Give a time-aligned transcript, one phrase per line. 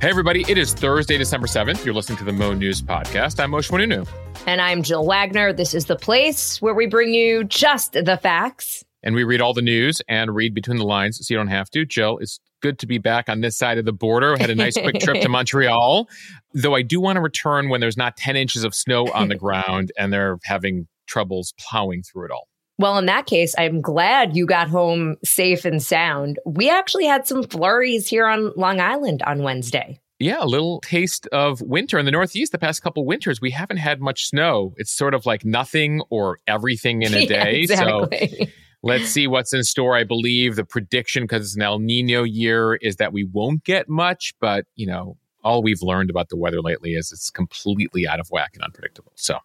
[0.00, 0.44] Hey, everybody.
[0.48, 1.84] It is Thursday, December 7th.
[1.84, 3.42] You're listening to the Mo News Podcast.
[3.42, 4.06] I'm Moshe Oinounou.
[4.46, 5.52] And I'm Jill Wagner.
[5.52, 8.84] This is the place where we bring you just the facts.
[9.02, 11.68] And we read all the news and read between the lines so you don't have
[11.70, 11.84] to.
[11.84, 14.36] Jill, it's good to be back on this side of the border.
[14.36, 16.08] Had a nice quick trip to Montreal.
[16.54, 19.34] Though I do want to return when there's not 10 inches of snow on the
[19.36, 22.46] ground and they're having troubles plowing through it all.
[22.78, 26.38] Well, in that case, I'm glad you got home safe and sound.
[26.46, 30.00] We actually had some flurries here on Long Island on Wednesday.
[30.20, 32.52] Yeah, a little taste of winter in the Northeast.
[32.52, 34.74] The past couple winters, we haven't had much snow.
[34.76, 37.60] It's sort of like nothing or everything in a Yeah, day.
[37.62, 38.28] exactly.
[38.46, 38.46] So
[38.82, 39.96] let's see what's in store.
[39.96, 43.88] I believe the prediction, because it's an El Nino year, is that we won't get
[43.88, 44.34] much.
[44.40, 48.28] But, you know, all we've learned about the weather lately is it's completely out of
[48.30, 49.12] whack and unpredictable.
[49.14, 49.38] So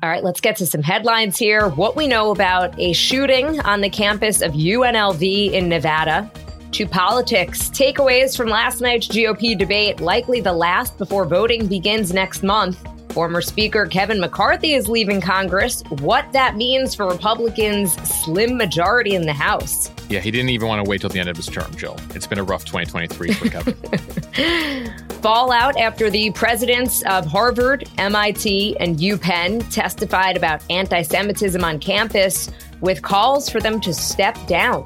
[0.00, 1.70] All right, let's get to some headlines here.
[1.70, 6.30] What we know about a shooting on the campus of UNLV in Nevada.
[6.70, 12.44] To politics, takeaways from last night's GOP debate, likely the last before voting begins next
[12.44, 12.87] month.
[13.10, 15.82] Former Speaker Kevin McCarthy is leaving Congress.
[16.00, 19.90] What that means for Republicans' slim majority in the House.
[20.08, 21.96] Yeah, he didn't even want to wait till the end of his term, Jill.
[22.14, 25.08] It's been a rough 2023 for Kevin.
[25.22, 32.50] Fallout after the presidents of Harvard, MIT, and UPenn testified about anti Semitism on campus
[32.80, 34.84] with calls for them to step down.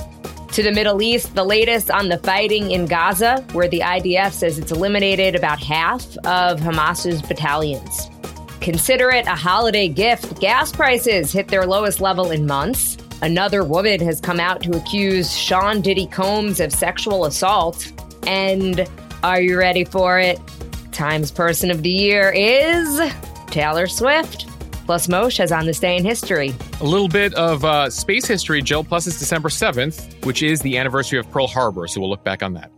[0.53, 4.59] To the Middle East, the latest on the fighting in Gaza, where the IDF says
[4.59, 8.11] it's eliminated about half of Hamas's battalions.
[8.61, 10.39] Consider it a holiday gift.
[10.41, 12.99] Gas prices hit their lowest level in months.
[13.23, 17.91] Another woman has come out to accuse Sean Diddy Combs of sexual assault.
[18.27, 18.87] And
[19.23, 20.39] are you ready for it?
[20.93, 23.01] Times Person of the Year is
[23.47, 24.52] Taylor Swift.
[24.93, 26.55] Plus, Moshe has on this day in history.
[26.83, 30.77] a little bit of uh, space history, Jill, plus it's December 7th, which is the
[30.77, 31.89] anniversary of Pearl Harbor.
[31.89, 32.71] So we'll look back on that.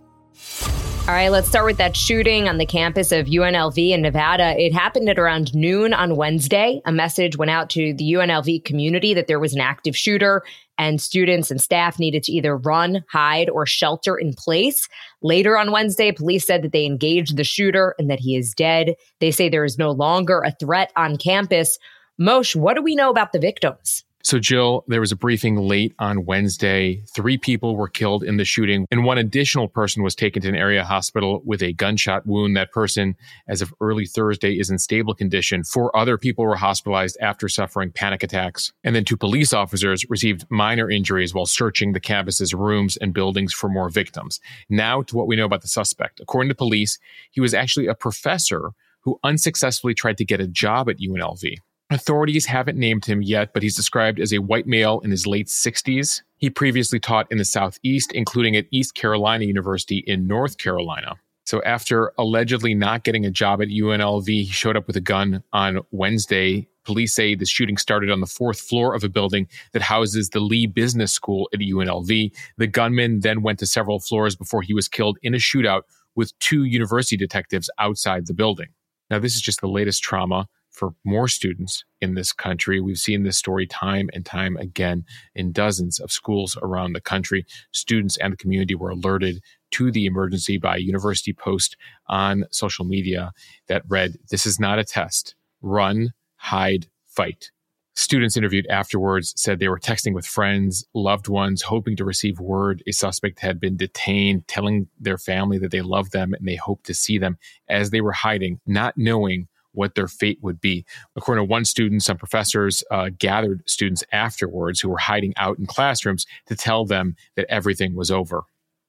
[1.09, 4.55] All right, let's start with that shooting on the campus of UNLV in Nevada.
[4.57, 6.81] It happened at around noon on Wednesday.
[6.87, 10.45] A message went out to the UNLV community that there was an active shooter
[10.79, 14.89] and students and staff needed to either run, hide, or shelter in place.
[15.21, 18.95] Later on Wednesday, police said that they engaged the shooter and that he is dead.
[19.21, 21.79] They say there is no longer a threat on campus.
[22.21, 24.05] Moshe, what do we know about the victims?
[24.23, 27.03] So, Jill, there was a briefing late on Wednesday.
[27.15, 30.55] Three people were killed in the shooting, and one additional person was taken to an
[30.55, 32.57] area hospital with a gunshot wound.
[32.57, 33.17] That person,
[33.49, 35.65] as of early Thursday, is in stable condition.
[35.65, 38.73] Four other people were hospitalized after suffering panic attacks.
[38.85, 43.53] And then two police officers received minor injuries while searching the campus's rooms and buildings
[43.53, 44.41] for more victims.
[44.71, 46.21] Now, to what we know about the suspect.
[46.21, 46.99] According to police,
[47.33, 48.71] he was actually a professor
[49.01, 51.59] who unsuccessfully tried to get a job at UNLV.
[51.91, 55.49] Authorities haven't named him yet, but he's described as a white male in his late
[55.49, 56.23] 60s.
[56.39, 61.17] He previously taught in the Southeast, including at East Carolina University in North Carolina.
[61.47, 65.43] So, after allegedly not getting a job at UNLV, he showed up with a gun
[65.53, 66.69] on Wednesday.
[66.85, 70.41] Police say the shooting started on the fourth floor of a building that houses the
[70.41, 72.35] Lee Business School at UNLV.
[72.57, 75.83] The gunman then went to several floors before he was killed in a shootout
[76.15, 78.69] with two university detectives outside the building.
[79.11, 82.81] Now, this is just the latest trauma for more students in this country.
[82.81, 85.05] We've seen this story time and time again
[85.35, 87.47] in dozens of schools around the country.
[87.73, 89.41] Students and the community were alerted
[89.73, 91.77] to the emergency by a university post
[92.09, 93.33] on social media
[93.69, 95.35] that read, This is not a test.
[95.63, 97.51] Run, hide, fight.
[97.97, 102.83] Students interviewed afterwards said they were texting with friends, loved ones, hoping to receive word
[102.89, 106.87] a suspect had been detained, telling their family that they loved them and they hoped
[106.87, 110.85] to see them as they were hiding, not knowing what their fate would be.
[111.17, 115.67] According to one student, some professors uh, gathered students afterwards who were hiding out in
[115.67, 118.45] classrooms to tell them that everything was over.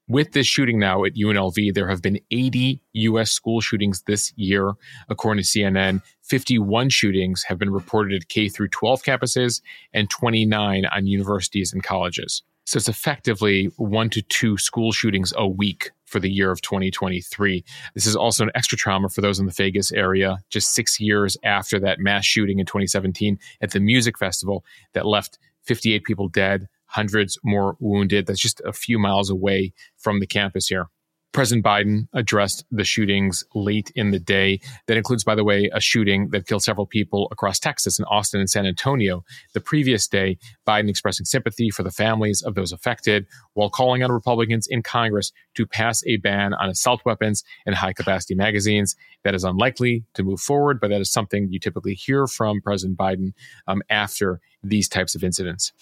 [0.08, 3.32] With this shooting now at UNLV, there have been 80 U.S.
[3.32, 4.74] school shootings this year.
[5.10, 9.62] According to CNN, 51 shootings have been reported at K through 12 campuses
[9.94, 12.44] and 29 on universities and colleges.
[12.68, 17.64] So it's effectively one to two school shootings a week for the year of 2023.
[17.94, 21.38] This is also an extra trauma for those in the Vegas area, just six years
[21.44, 24.64] after that mass shooting in 2017 at the music festival
[24.94, 28.28] that left 58 people dead, hundreds more wounded.
[28.28, 30.88] That's just a few miles away from the campus here.
[31.36, 34.62] President Biden addressed the shootings late in the day.
[34.88, 38.40] That includes, by the way, a shooting that killed several people across Texas in Austin
[38.40, 39.26] and San Antonio.
[39.54, 44.14] The previous day, Biden expressing sympathy for the families of those affected while calling on
[44.14, 49.34] Republicans in Congress to pass a ban on assault weapons and high capacity magazines That
[49.34, 53.34] is unlikely to move forward, but that is something you typically hear from President Biden
[53.68, 55.74] um, after these types of incidents.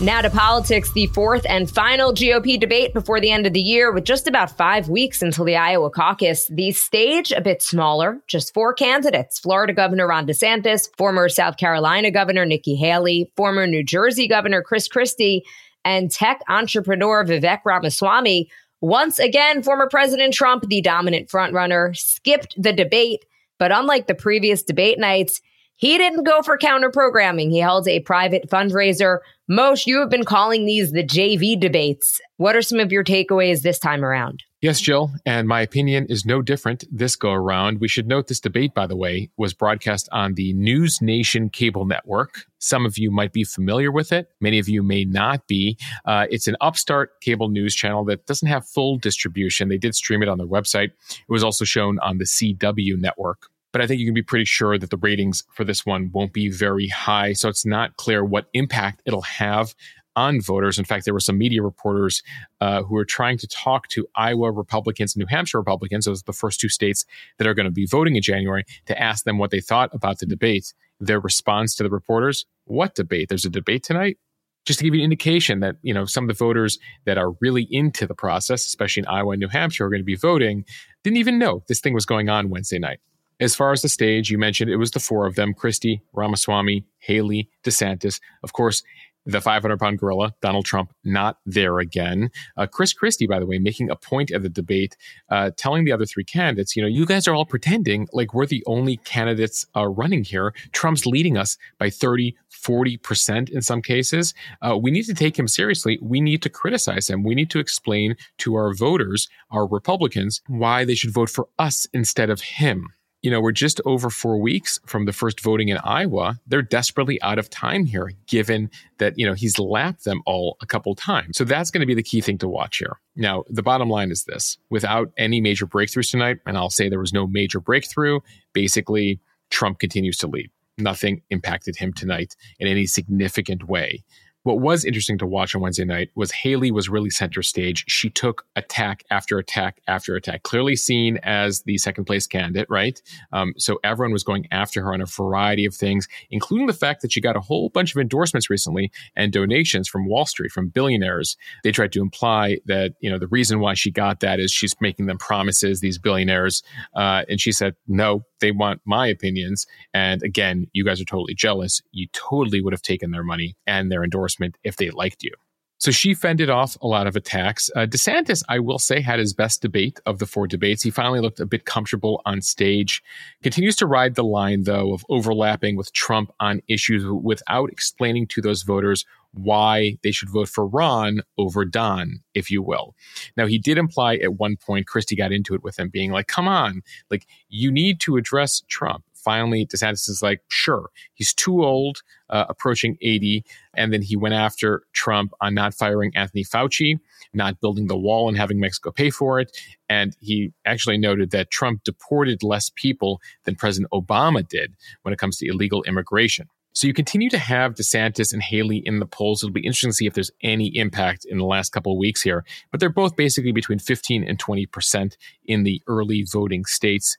[0.00, 3.92] Now to politics, the fourth and final GOP debate before the end of the year,
[3.92, 6.48] with just about five weeks until the Iowa caucus.
[6.48, 12.10] The stage a bit smaller, just four candidates Florida Governor Ron DeSantis, former South Carolina
[12.10, 15.44] Governor Nikki Haley, former New Jersey Governor Chris Christie,
[15.84, 18.50] and tech entrepreneur Vivek Ramaswamy.
[18.80, 23.24] Once again, former President Trump, the dominant frontrunner, skipped the debate.
[23.58, 25.40] But unlike the previous debate nights,
[25.76, 27.50] he didn't go for counter programming.
[27.50, 29.18] He held a private fundraiser.
[29.50, 32.20] Moshe, you have been calling these the JV debates.
[32.38, 34.42] What are some of your takeaways this time around?
[34.62, 37.78] Yes, Jill, and my opinion is no different this go around.
[37.78, 41.84] We should note this debate, by the way, was broadcast on the News Nation cable
[41.84, 42.46] network.
[42.58, 45.76] Some of you might be familiar with it, many of you may not be.
[46.06, 49.68] Uh, it's an upstart cable news channel that doesn't have full distribution.
[49.68, 50.92] They did stream it on their website.
[51.10, 54.46] It was also shown on the CW network but I think you can be pretty
[54.46, 57.34] sure that the ratings for this one won't be very high.
[57.34, 59.74] So it's not clear what impact it'll have
[60.16, 60.78] on voters.
[60.78, 62.22] In fact, there were some media reporters
[62.60, 66.24] uh, who were trying to talk to Iowa Republicans and New Hampshire Republicans, those are
[66.26, 67.04] the first two states
[67.38, 70.18] that are going to be voting in January, to ask them what they thought about
[70.18, 70.72] the debate.
[70.98, 73.28] Their response to the reporters, what debate?
[73.28, 74.16] There's a debate tonight?
[74.64, 77.32] Just to give you an indication that, you know, some of the voters that are
[77.40, 80.64] really into the process, especially in Iowa and New Hampshire, are going to be voting,
[81.04, 82.98] didn't even know this thing was going on Wednesday night.
[83.38, 86.86] As far as the stage, you mentioned it was the four of them Christie, Ramaswamy,
[86.98, 88.18] Haley, DeSantis.
[88.42, 88.82] Of course,
[89.26, 92.30] the 500 pound gorilla, Donald Trump, not there again.
[92.56, 94.96] Uh, Chris Christie, by the way, making a point of the debate,
[95.30, 98.46] uh, telling the other three candidates, you know, you guys are all pretending like we're
[98.46, 100.54] the only candidates uh, running here.
[100.72, 104.32] Trump's leading us by 30, 40% in some cases.
[104.62, 105.98] Uh, we need to take him seriously.
[106.00, 107.24] We need to criticize him.
[107.24, 111.86] We need to explain to our voters, our Republicans, why they should vote for us
[111.92, 112.88] instead of him
[113.26, 116.38] you know, we're just over four weeks from the first voting in Iowa.
[116.46, 120.66] They're desperately out of time here, given that, you know, he's lapped them all a
[120.66, 121.36] couple times.
[121.36, 123.00] So that's going to be the key thing to watch here.
[123.16, 127.00] Now, the bottom line is this without any major breakthroughs tonight, and I'll say there
[127.00, 128.20] was no major breakthrough,
[128.52, 129.18] basically,
[129.50, 130.48] Trump continues to lead.
[130.78, 134.04] Nothing impacted him tonight in any significant way.
[134.46, 137.84] What was interesting to watch on Wednesday night was Haley was really center stage.
[137.88, 143.02] She took attack after attack after attack, clearly seen as the second place candidate, right?
[143.32, 147.02] Um, so everyone was going after her on a variety of things, including the fact
[147.02, 150.68] that she got a whole bunch of endorsements recently and donations from Wall Street, from
[150.68, 151.36] billionaires.
[151.64, 154.76] They tried to imply that, you know, the reason why she got that is she's
[154.80, 156.62] making them promises, these billionaires.
[156.94, 159.66] Uh, and she said, no, they want my opinions.
[159.92, 161.82] And again, you guys are totally jealous.
[161.90, 164.04] You totally would have taken their money and their
[164.36, 165.32] endorsement if they liked you.
[165.78, 167.68] So she fended off a lot of attacks.
[167.76, 170.82] Uh, DeSantis, I will say, had his best debate of the four debates.
[170.82, 173.02] He finally looked a bit comfortable on stage.
[173.42, 178.40] Continues to ride the line, though, of overlapping with Trump on issues without explaining to
[178.40, 179.04] those voters
[179.34, 182.94] why they should vote for Ron over Don, if you will.
[183.36, 186.26] Now, he did imply at one point, Christie got into it with him, being like,
[186.26, 186.80] come on,
[187.10, 192.44] like, you need to address Trump finally DeSantis is like, sure, he's too old, uh,
[192.48, 193.44] approaching 80.
[193.74, 197.00] And then he went after Trump on not firing Anthony Fauci,
[197.34, 199.50] not building the wall and having Mexico pay for it.
[199.88, 205.18] And he actually noted that Trump deported less people than President Obama did when it
[205.18, 206.48] comes to illegal immigration.
[206.72, 209.42] So you continue to have DeSantis and Haley in the polls.
[209.42, 212.20] It'll be interesting to see if there's any impact in the last couple of weeks
[212.20, 212.44] here.
[212.70, 215.16] But they're both basically between 15 and 20%
[215.46, 217.16] in the early voting states.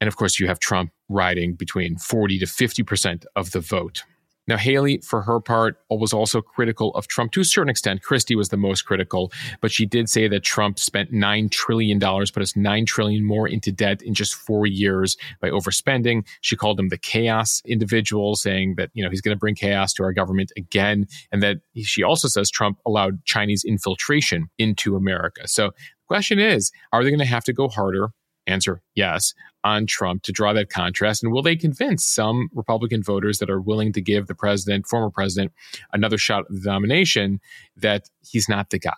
[0.00, 4.02] And of course, you have Trump riding between 40 to 50% of the vote.
[4.46, 8.02] Now, Haley, for her part, was also critical of Trump to a certain extent.
[8.02, 9.32] Christie was the most critical,
[9.62, 13.72] but she did say that Trump spent $9 trillion, put us 9 trillion more into
[13.72, 16.26] debt in just four years by overspending.
[16.42, 19.94] She called him the chaos individual, saying that, you know, he's going to bring chaos
[19.94, 21.06] to our government again.
[21.32, 25.48] And that she also says Trump allowed Chinese infiltration into America.
[25.48, 28.10] So the question is, are they going to have to go harder
[28.46, 29.32] Answer yes
[29.62, 31.22] on Trump to draw that contrast.
[31.22, 35.10] And will they convince some Republican voters that are willing to give the president, former
[35.10, 35.52] president,
[35.92, 37.40] another shot at the nomination
[37.76, 38.92] that he's not the guy?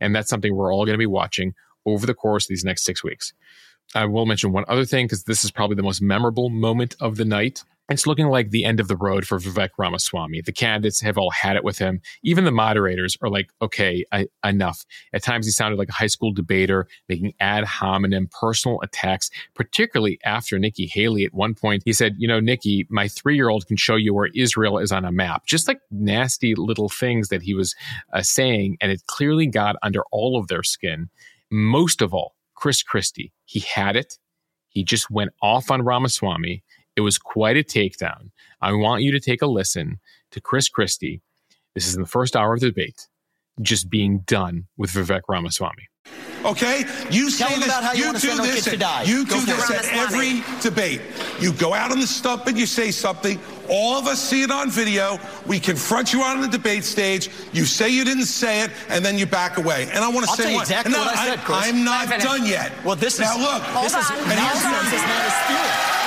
[0.00, 1.54] And that's something we're all going to be watching
[1.86, 3.32] over the course of these next six weeks.
[3.94, 7.16] I will mention one other thing because this is probably the most memorable moment of
[7.16, 7.64] the night.
[7.90, 10.42] It's looking like the end of the road for Vivek Ramaswamy.
[10.42, 12.02] The candidates have all had it with him.
[12.22, 14.84] Even the moderators are like, okay, I, enough.
[15.14, 20.18] At times, he sounded like a high school debater, making ad hominem personal attacks, particularly
[20.24, 21.24] after Nikki Haley.
[21.24, 24.14] At one point, he said, You know, Nikki, my three year old can show you
[24.14, 25.46] where Israel is on a map.
[25.46, 27.74] Just like nasty little things that he was
[28.12, 28.78] uh, saying.
[28.80, 31.10] And it clearly got under all of their skin.
[31.50, 34.18] Most of all, Chris Christie, he had it
[34.70, 36.62] He just went off on Ramaswamy.
[36.98, 38.30] It was quite a takedown.
[38.60, 40.00] I want you to take a listen
[40.32, 41.20] to Chris Christie.
[41.76, 43.06] This is in the first hour of the debate,
[43.62, 45.86] just being done with Vivek Ramaswamy.
[46.44, 46.78] Okay?
[47.08, 51.00] You say this, you, you do this, at, you do this at every debate.
[51.38, 53.38] You go out on the stump and you say something.
[53.70, 55.20] All of us see it on video.
[55.46, 57.30] We confront you on the debate stage.
[57.52, 59.88] You say you didn't say it, and then you back away.
[59.92, 60.62] And I want to say one.
[60.62, 61.58] exactly no, what I said, Chris.
[61.62, 62.72] I'm not done yet.
[62.84, 63.62] Well, this now is look.
[63.62, 64.02] Hold this on.
[64.02, 64.90] is nonsense.
[64.90, 65.97] This man is spewing.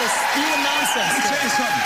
[0.00, 1.12] This man is nonsense.
[1.12, 1.84] Let me tell you something.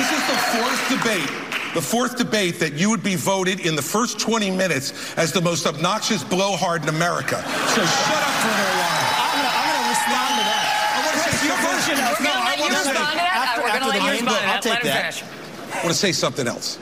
[0.00, 3.82] This is the fourth debate the fourth debate that you would be voted in the
[3.82, 7.36] first 20 minutes as the most obnoxious blowhard in America.
[7.36, 9.10] So shut up for a little while.
[9.22, 10.66] I'm going to respond to that.
[10.90, 11.96] I want to say your version.
[12.02, 13.54] We're going to let you respond to that.
[13.56, 14.54] We're going to let you respond to that.
[14.56, 15.22] I'll take that.
[15.70, 16.78] I want to say something else.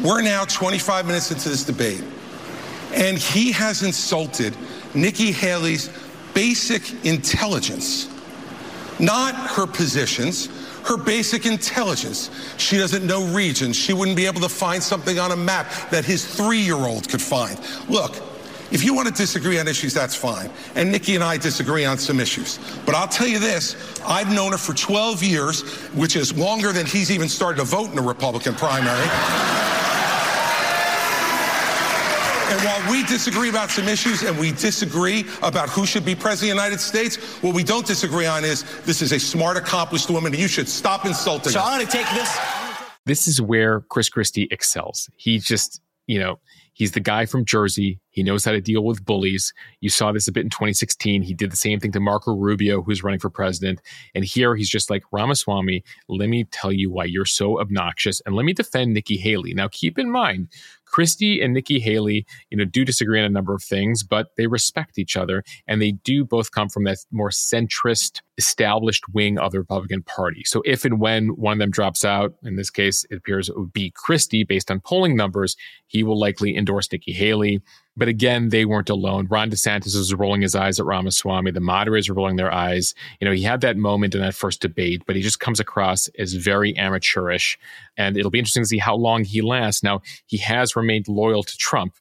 [0.00, 2.02] We're now 25 minutes into this debate,
[2.94, 4.56] and he has insulted
[4.94, 5.90] Nikki Haley's
[6.34, 8.08] basic intelligence,
[9.02, 10.48] not her positions
[10.84, 12.30] her basic intelligence.
[12.56, 13.76] She doesn't know regions.
[13.76, 17.08] She wouldn't be able to find something on a map that his three year old
[17.08, 17.58] could find.
[17.88, 18.16] Look,
[18.70, 20.50] if you want to disagree on issues, that's fine.
[20.74, 22.58] And Nikki and I disagree on some issues.
[22.86, 26.86] But I'll tell you this I've known her for 12 years, which is longer than
[26.86, 29.06] he's even started to vote in the Republican primary.
[32.52, 36.50] And while we disagree about some issues and we disagree about who should be president
[36.50, 40.10] of the United States, what we don't disagree on is this is a smart, accomplished
[40.10, 41.64] woman, and you should stop insulting so her.
[41.64, 42.38] So I'm going to take this.
[43.06, 45.08] This is where Chris Christie excels.
[45.16, 46.40] He just, you know,
[46.74, 48.00] He's the guy from Jersey.
[48.10, 49.52] He knows how to deal with bullies.
[49.80, 51.22] You saw this a bit in 2016.
[51.22, 53.80] He did the same thing to Marco Rubio, who's running for president.
[54.14, 58.34] And here he's just like, Ramaswamy, let me tell you why you're so obnoxious and
[58.34, 59.52] let me defend Nikki Haley.
[59.52, 60.48] Now, keep in mind,
[60.92, 64.46] Christie and Nikki Haley, you know, do disagree on a number of things, but they
[64.46, 69.52] respect each other and they do both come from that more centrist, established wing of
[69.52, 70.42] the Republican Party.
[70.44, 73.58] So if and when one of them drops out, in this case, it appears it
[73.58, 75.56] would be Christie based on polling numbers,
[75.86, 77.62] he will likely endorse Nikki Haley.
[77.96, 79.26] But again, they weren't alone.
[79.30, 81.50] Ron DeSantis was rolling his eyes at Ramaswamy.
[81.50, 82.94] The moderates were rolling their eyes.
[83.20, 86.08] You know, he had that moment in that first debate, but he just comes across
[86.18, 87.58] as very amateurish.
[87.98, 89.82] And it'll be interesting to see how long he lasts.
[89.82, 91.94] Now, he has remained loyal to Trump,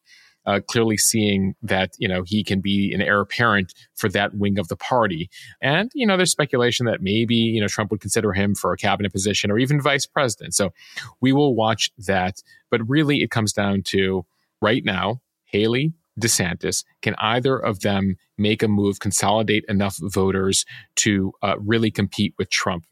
[0.46, 4.58] uh, clearly seeing that you know he can be an heir apparent for that wing
[4.58, 5.30] of the party.
[5.62, 8.78] And you know, there's speculation that maybe you know Trump would consider him for a
[8.78, 10.56] cabinet position or even vice president.
[10.56, 10.72] So
[11.20, 12.42] we will watch that.
[12.70, 14.26] But really, it comes down to
[14.62, 15.20] right now
[15.52, 20.66] Haley, DeSantis, can either of them make a move, consolidate enough voters
[20.98, 22.86] to uh, really compete with Trump?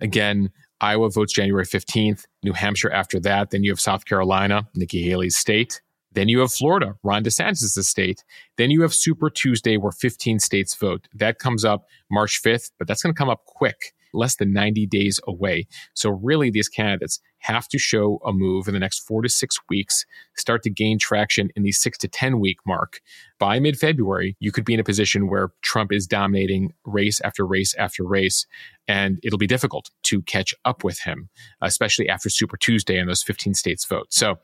[0.00, 0.50] Again,
[0.80, 3.50] Iowa votes January 15th, New Hampshire after that.
[3.50, 5.82] Then you have South Carolina, Nikki Haley's state.
[6.12, 8.24] Then you have Florida, Ron DeSantis' state.
[8.56, 11.06] Then you have Super Tuesday, where 15 states vote.
[11.14, 14.86] That comes up March 5th, but that's going to come up quick less than 90
[14.86, 15.66] days away.
[15.94, 19.56] So, really, these candidates have to show a move in the next four to six
[19.68, 20.04] weeks,
[20.36, 23.00] start to gain traction in the six to 10 week mark.
[23.38, 27.46] By mid February, you could be in a position where Trump is dominating race after
[27.46, 28.46] race after race,
[28.86, 31.28] and it'll be difficult to catch up with him,
[31.62, 34.06] especially after Super Tuesday and those 15 states vote.
[34.10, 34.38] So,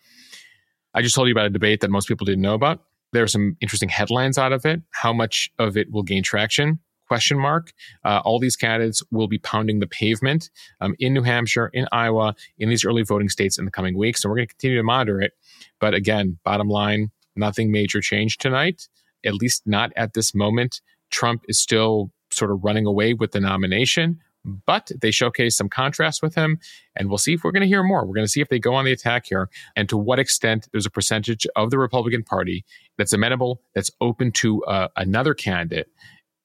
[0.95, 2.83] I just told you about a debate that most people didn't know about.
[3.13, 4.81] There are some interesting headlines out of it.
[4.91, 6.81] How much of it will gain traction?
[7.07, 7.73] Question mark.
[8.05, 12.35] Uh, all these candidates will be pounding the pavement um, in New Hampshire, in Iowa,
[12.59, 14.23] in these early voting states in the coming weeks.
[14.23, 15.33] So we're going to continue to monitor it.
[15.81, 18.89] But again, bottom line, nothing major changed tonight,
[19.25, 20.81] at least not at this moment.
[21.11, 24.21] Trump is still sort of running away with the nomination,
[24.67, 26.59] but they showcase some contrast with him.
[26.97, 28.05] And we'll see if we're going to hear more.
[28.07, 30.69] We're going to see if they go on the attack here and to what extent
[30.73, 32.65] there's a percentage of the Republican Party
[32.97, 35.89] that's amenable, that's open to uh, another candidate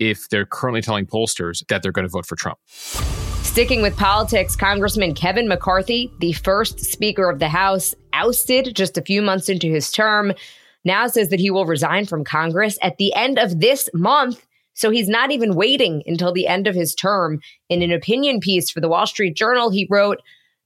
[0.02, 2.58] if they're currently telling pollsters that they're going to vote for Trump.
[2.68, 9.04] Sticking with politics, Congressman Kevin McCarthy, the first Speaker of the House, ousted just a
[9.04, 10.34] few months into his term,
[10.84, 14.46] now says that he will resign from Congress at the end of this month.
[14.74, 17.40] So he's not even waiting until the end of his term.
[17.70, 20.20] In an opinion piece for the Wall Street Journal, he wrote,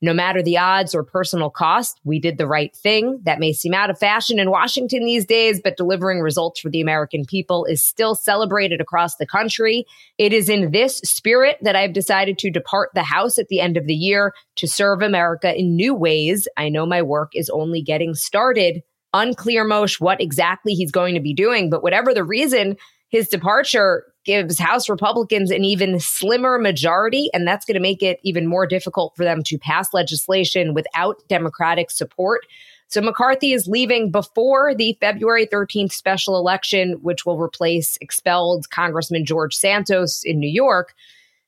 [0.06, 3.20] no matter the odds or personal cost, we did the right thing.
[3.24, 6.80] That may seem out of fashion in Washington these days, but delivering results for the
[6.80, 9.86] American people is still celebrated across the country.
[10.18, 13.76] It is in this spirit that I've decided to depart the House at the end
[13.76, 16.48] of the year to serve America in new ways.
[16.56, 18.82] I know my work is only getting started.
[19.14, 22.76] Unclear, Moshe, what exactly he's going to be doing, but whatever the reason,
[23.16, 28.20] his departure gives House Republicans an even slimmer majority, and that's going to make it
[28.24, 32.46] even more difficult for them to pass legislation without Democratic support.
[32.90, 39.24] So McCarthy is leaving before the February 13th special election, which will replace expelled Congressman
[39.24, 40.94] George Santos in New York,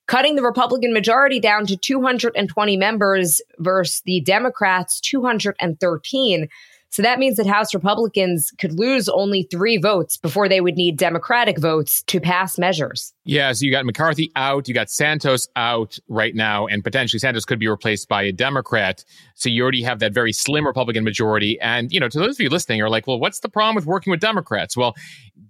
[0.06, 6.48] cutting the Republican majority down to 220 members versus the Democrats' 213.
[6.90, 10.98] So that means that House Republicans could lose only three votes before they would need
[10.98, 13.14] Democratic votes to pass measures.
[13.26, 17.46] Yeah, so you got McCarthy out, you got Santos out right now, and potentially Santos
[17.46, 19.04] could be replaced by a Democrat.
[19.36, 21.60] So you already have that very slim Republican majority.
[21.60, 23.86] And, you know, to those of you listening are like, well, what's the problem with
[23.86, 24.78] working with Democrats?
[24.78, 24.96] Well,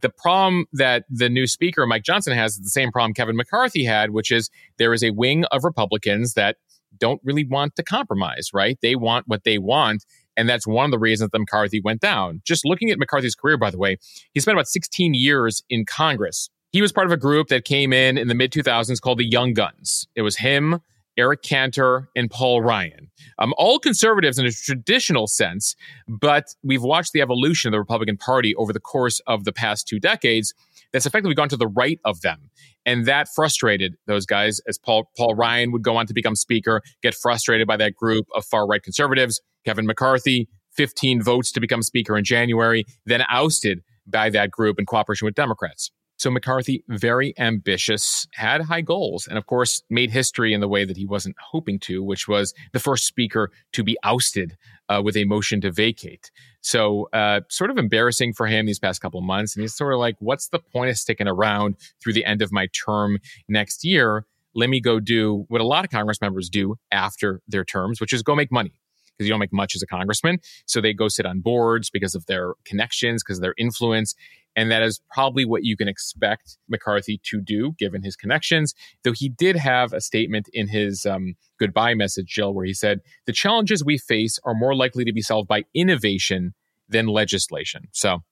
[0.01, 3.83] the problem that the new speaker, Mike Johnson, has is the same problem Kevin McCarthy
[3.83, 6.57] had, which is there is a wing of Republicans that
[6.97, 8.77] don't really want to compromise, right?
[8.81, 10.03] They want what they want.
[10.37, 12.41] And that's one of the reasons that McCarthy went down.
[12.45, 13.97] Just looking at McCarthy's career, by the way,
[14.33, 16.49] he spent about 16 years in Congress.
[16.71, 19.27] He was part of a group that came in in the mid 2000s called the
[19.27, 20.07] Young Guns.
[20.15, 20.81] It was him,
[21.17, 23.09] Eric Cantor, and Paul Ryan.
[23.39, 25.75] Um, all conservatives in a traditional sense,
[26.07, 29.87] but we've watched the evolution of the Republican Party over the course of the past
[29.87, 30.53] two decades
[30.93, 32.49] that's effectively gone to the right of them.
[32.85, 36.81] And that frustrated those guys as Paul, Paul Ryan would go on to become speaker,
[37.01, 39.41] get frustrated by that group of far right conservatives.
[39.65, 44.85] Kevin McCarthy, 15 votes to become speaker in January, then ousted by that group in
[44.85, 45.91] cooperation with Democrats.
[46.17, 50.83] So McCarthy, very ambitious, had high goals, and of course, made history in the way
[50.83, 54.57] that he wasn't hoping to, which was the first speaker to be ousted
[54.89, 56.31] uh, with a motion to vacate.
[56.61, 59.55] So, uh, sort of embarrassing for him these past couple of months.
[59.55, 62.51] And he's sort of like, what's the point of sticking around through the end of
[62.51, 64.25] my term next year?
[64.55, 68.11] Let me go do what a lot of Congress members do after their terms, which
[68.11, 68.73] is go make money
[69.17, 70.39] because you don't make much as a congressman.
[70.65, 74.15] So they go sit on boards because of their connections, because of their influence.
[74.57, 78.73] And that is probably what you can expect McCarthy to do, given his connections.
[79.03, 82.99] Though he did have a statement in his um, goodbye message, Jill, where he said,
[83.27, 86.55] The challenges we face are more likely to be solved by innovation
[86.89, 87.83] than legislation.
[87.91, 88.23] So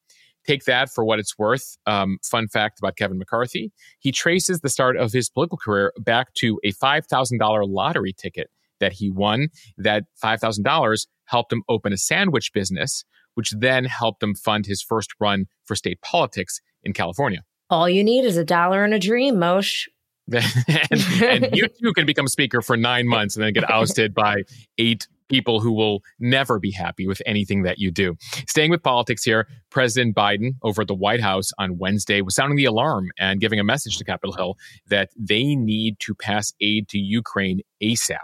[0.48, 1.78] take that for what it's worth.
[1.86, 6.34] Um, fun fact about Kevin McCarthy he traces the start of his political career back
[6.36, 9.50] to a $5,000 lottery ticket that he won.
[9.78, 13.04] That $5,000 helped him open a sandwich business,
[13.36, 17.44] which then helped him fund his first run for state politics in California.
[17.70, 19.88] All you need is a dollar and a dream, Moshe.
[20.34, 24.42] and, and, you too can become speaker for nine months and then get ousted by
[24.80, 28.16] eight people who will never be happy with anything that you do.
[28.48, 32.58] Staying with politics here, President Biden over at the White House on Wednesday was sounding
[32.58, 34.56] the alarm and giving a message to Capitol Hill
[34.88, 38.18] that they need to pass aid to Ukraine ASAP.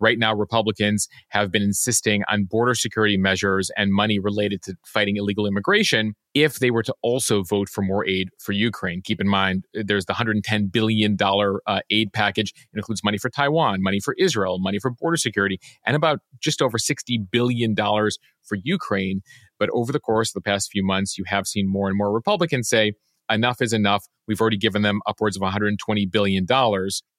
[0.00, 5.16] Right now, Republicans have been insisting on border security measures and money related to fighting
[5.16, 9.02] illegal immigration if they were to also vote for more aid for Ukraine.
[9.02, 12.52] Keep in mind, there's the $110 billion uh, aid package.
[12.72, 16.62] It includes money for Taiwan, money for Israel, money for border security, and about just
[16.62, 19.22] over $60 billion for Ukraine.
[19.58, 22.12] But over the course of the past few months, you have seen more and more
[22.12, 22.92] Republicans say,
[23.30, 24.06] enough is enough.
[24.26, 26.46] We've already given them upwards of $120 billion.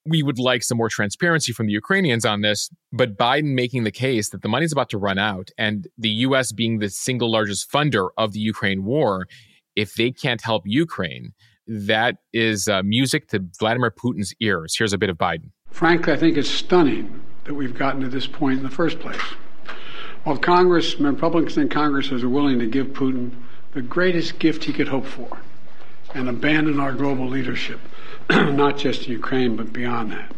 [0.05, 3.91] We would like some more transparency from the Ukrainians on this, but Biden making the
[3.91, 7.71] case that the money's about to run out and the US being the single largest
[7.71, 9.27] funder of the Ukraine war,
[9.75, 11.33] if they can't help Ukraine,
[11.67, 14.75] that is uh, music to Vladimir Putin's ears.
[14.77, 15.51] Here's a bit of Biden.
[15.69, 19.21] Frankly, I think it's stunning that we've gotten to this point in the first place.
[20.23, 23.31] While Congress, Republicans in Congress are willing to give Putin
[23.73, 25.39] the greatest gift he could hope for,
[26.13, 27.79] and abandon our global leadership,
[28.29, 30.33] not just in Ukraine, but beyond that.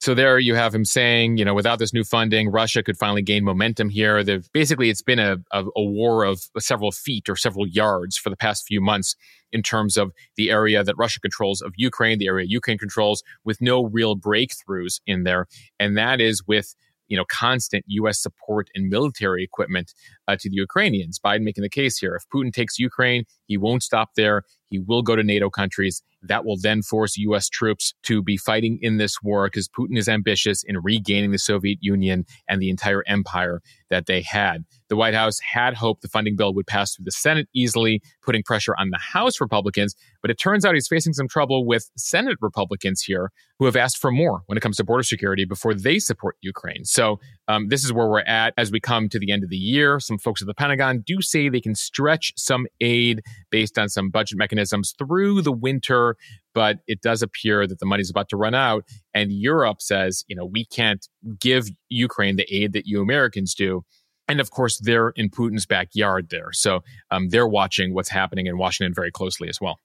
[0.00, 3.22] So there you have him saying, you know, without this new funding, Russia could finally
[3.22, 4.22] gain momentum here.
[4.22, 8.30] They've, basically, it's been a, a, a, war of several feet or several yards for
[8.30, 9.16] the past few months
[9.50, 13.60] in terms of the area that Russia controls of Ukraine, the area Ukraine controls, with
[13.60, 15.48] no real breakthroughs in there.
[15.80, 16.76] And that is with
[17.08, 18.22] you know constant U.S.
[18.22, 19.94] support and military equipment
[20.28, 21.18] uh, to the Ukrainians.
[21.18, 24.44] Biden making the case here: if Putin takes Ukraine, he won't stop there.
[24.70, 26.02] He will go to NATO countries.
[26.22, 27.48] That will then force U.S.
[27.48, 31.78] troops to be fighting in this war because Putin is ambitious in regaining the Soviet
[31.80, 34.64] Union and the entire empire that they had.
[34.88, 38.42] The White House had hoped the funding bill would pass through the Senate easily, putting
[38.42, 42.38] pressure on the House Republicans, but it turns out he's facing some trouble with Senate
[42.40, 45.98] Republicans here who have asked for more when it comes to border security before they
[45.98, 46.84] support Ukraine.
[46.84, 49.56] So um, this is where we're at as we come to the end of the
[49.56, 50.00] year.
[50.00, 54.10] Some folks at the Pentagon do say they can stretch some aid based on some
[54.10, 54.57] budget mechanisms
[54.98, 56.16] through the winter,
[56.54, 58.84] but it does appear that the money's about to run out.
[59.14, 61.06] And Europe says, you know, we can't
[61.38, 63.84] give Ukraine the aid that you Americans do.
[64.28, 66.52] And of course, they're in Putin's backyard there.
[66.52, 69.80] So um, they're watching what's happening in Washington very closely as well.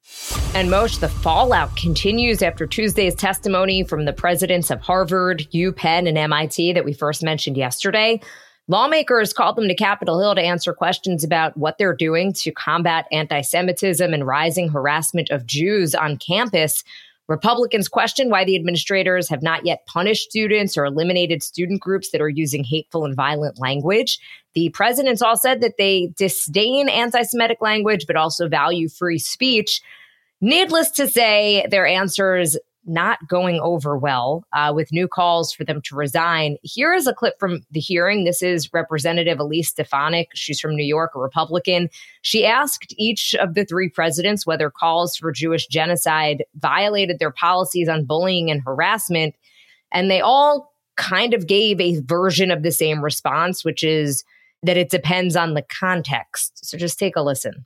[0.54, 6.18] And Moshe, the fallout continues after Tuesday's testimony from the presidents of Harvard, UPenn, and
[6.18, 8.20] MIT that we first mentioned yesterday.
[8.70, 13.08] Lawmakers called them to Capitol Hill to answer questions about what they're doing to combat
[13.12, 16.84] anti Semitism and rising harassment of Jews on campus.
[17.28, 22.22] Republicans question why the administrators have not yet punished students or eliminated student groups that
[22.22, 24.18] are using hateful and violent language.
[24.56, 29.82] The presidents all said that they disdain anti Semitic language, but also value free speech.
[30.40, 35.82] Needless to say, their answers not going over well uh, with new calls for them
[35.84, 36.58] to resign.
[36.64, 38.24] Here is a clip from the hearing.
[38.24, 40.30] This is Representative Elise Stefanik.
[40.34, 41.90] She's from New York, a Republican.
[42.22, 47.88] She asked each of the three presidents whether calls for Jewish genocide violated their policies
[47.88, 49.36] on bullying and harassment.
[49.92, 54.24] And they all kind of gave a version of the same response, which is
[54.64, 56.66] that it depends on the context.
[56.66, 57.66] So just take a listen.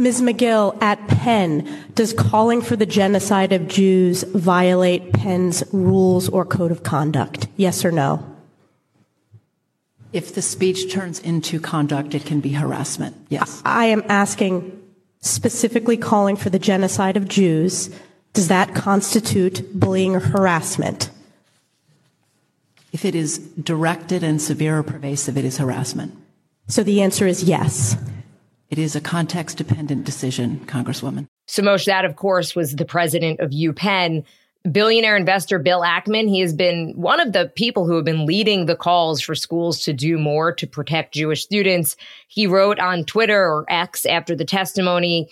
[0.00, 0.22] Ms.
[0.22, 6.72] Magill, at Penn, does calling for the genocide of Jews violate Penn's rules or code
[6.72, 7.48] of conduct?
[7.56, 8.24] Yes or no?
[10.14, 13.14] If the speech turns into conduct, it can be harassment.
[13.28, 13.60] Yes.
[13.66, 14.82] I am asking
[15.20, 17.90] specifically calling for the genocide of Jews.
[18.32, 21.10] Does that constitute bullying or harassment?
[22.90, 26.16] If it is directed and severe or pervasive, it is harassment.
[26.68, 27.96] So the answer is yes.
[28.70, 31.26] It is a context dependent decision, Congresswoman.
[31.48, 34.24] So, Moshe, that, of course, was the president of UPenn.
[34.70, 38.66] Billionaire investor Bill Ackman, he has been one of the people who have been leading
[38.66, 41.96] the calls for schools to do more to protect Jewish students.
[42.28, 45.28] He wrote on Twitter or X after the testimony,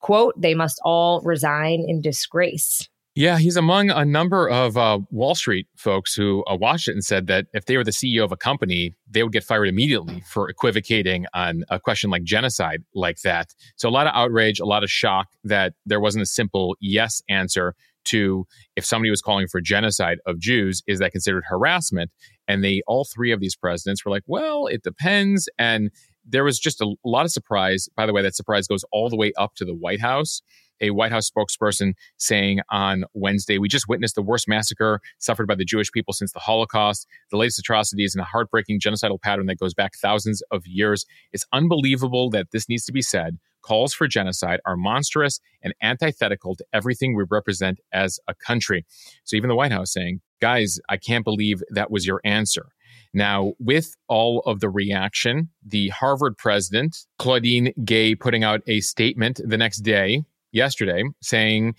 [0.00, 2.88] quote, they must all resign in disgrace.
[3.16, 7.04] Yeah, he's among a number of uh, Wall Street folks who uh, watched it and
[7.04, 10.22] said that if they were the CEO of a company, they would get fired immediately
[10.30, 13.52] for equivocating on a question like genocide like that.
[13.74, 17.20] So a lot of outrage, a lot of shock that there wasn't a simple yes
[17.28, 18.46] answer to
[18.76, 22.12] if somebody was calling for genocide of Jews, is that considered harassment?
[22.46, 25.48] And they, all three of these presidents were like, well, it depends.
[25.58, 25.90] And
[26.24, 27.88] there was just a, a lot of surprise.
[27.96, 30.42] By the way, that surprise goes all the way up to the White House
[30.80, 35.54] a White House spokesperson saying on Wednesday, We just witnessed the worst massacre suffered by
[35.54, 37.06] the Jewish people since the Holocaust.
[37.30, 41.06] The latest atrocities in a heartbreaking genocidal pattern that goes back thousands of years.
[41.32, 43.38] It's unbelievable that this needs to be said.
[43.62, 48.86] Calls for genocide are monstrous and antithetical to everything we represent as a country.
[49.24, 52.72] So even the White House saying, Guys, I can't believe that was your answer.
[53.12, 59.40] Now, with all of the reaction, the Harvard president, Claudine Gay, putting out a statement
[59.44, 61.74] the next day yesterday saying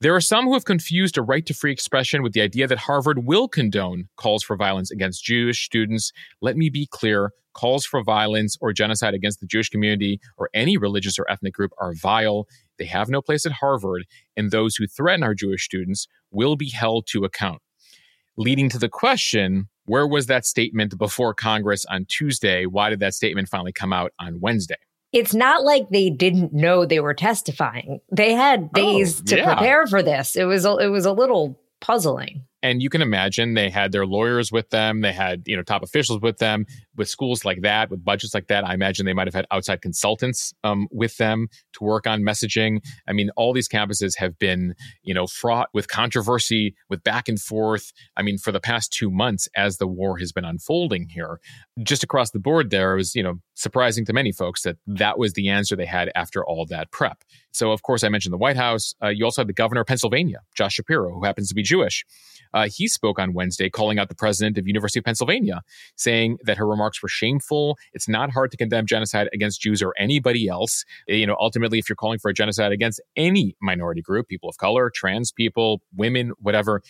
[0.00, 2.78] there are some who have confused a right to free expression with the idea that
[2.78, 6.12] Harvard will condone calls for violence against Jewish students.
[6.40, 10.76] Let me be clear calls for violence or genocide against the Jewish community or any
[10.76, 12.46] religious or ethnic group are vile.
[12.78, 14.04] They have no place at Harvard,
[14.36, 17.60] and those who threaten our Jewish students will be held to account.
[18.36, 22.66] Leading to the question where was that statement before Congress on Tuesday?
[22.66, 24.76] Why did that statement finally come out on Wednesday?
[25.12, 28.00] It's not like they didn't know they were testifying.
[28.10, 29.54] They had oh, days oh, to yeah.
[29.54, 30.36] prepare for this.
[30.36, 32.44] It was a, it was a little puzzling.
[32.62, 35.82] And you can imagine they had their lawyers with them, they had, you know, top
[35.82, 36.64] officials with them,
[36.96, 38.66] with schools like that, with budgets like that.
[38.66, 42.80] I imagine they might have had outside consultants um, with them to work on messaging.
[43.08, 47.40] I mean, all these campuses have been, you know, fraught with controversy, with back and
[47.40, 47.92] forth.
[48.16, 51.40] I mean, for the past two months as the war has been unfolding here,
[51.82, 55.34] just across the board, there was, you know, surprising to many folks that that was
[55.34, 57.22] the answer they had after all that prep.
[57.52, 58.94] So, of course, I mentioned the White House.
[59.02, 62.04] Uh, you also had the governor of Pennsylvania, Josh Shapiro, who happens to be Jewish.
[62.54, 65.62] Uh, he spoke on Wednesday, calling out the president of University of Pennsylvania,
[65.96, 67.78] saying that her remarks were shameful.
[67.92, 70.84] It's not hard to condemn genocide against Jews or anybody else.
[71.08, 74.48] Eh, you know, ultimately, if you're calling for a genocide against any minority group, people
[74.48, 76.82] of color, trans people, women, whatever,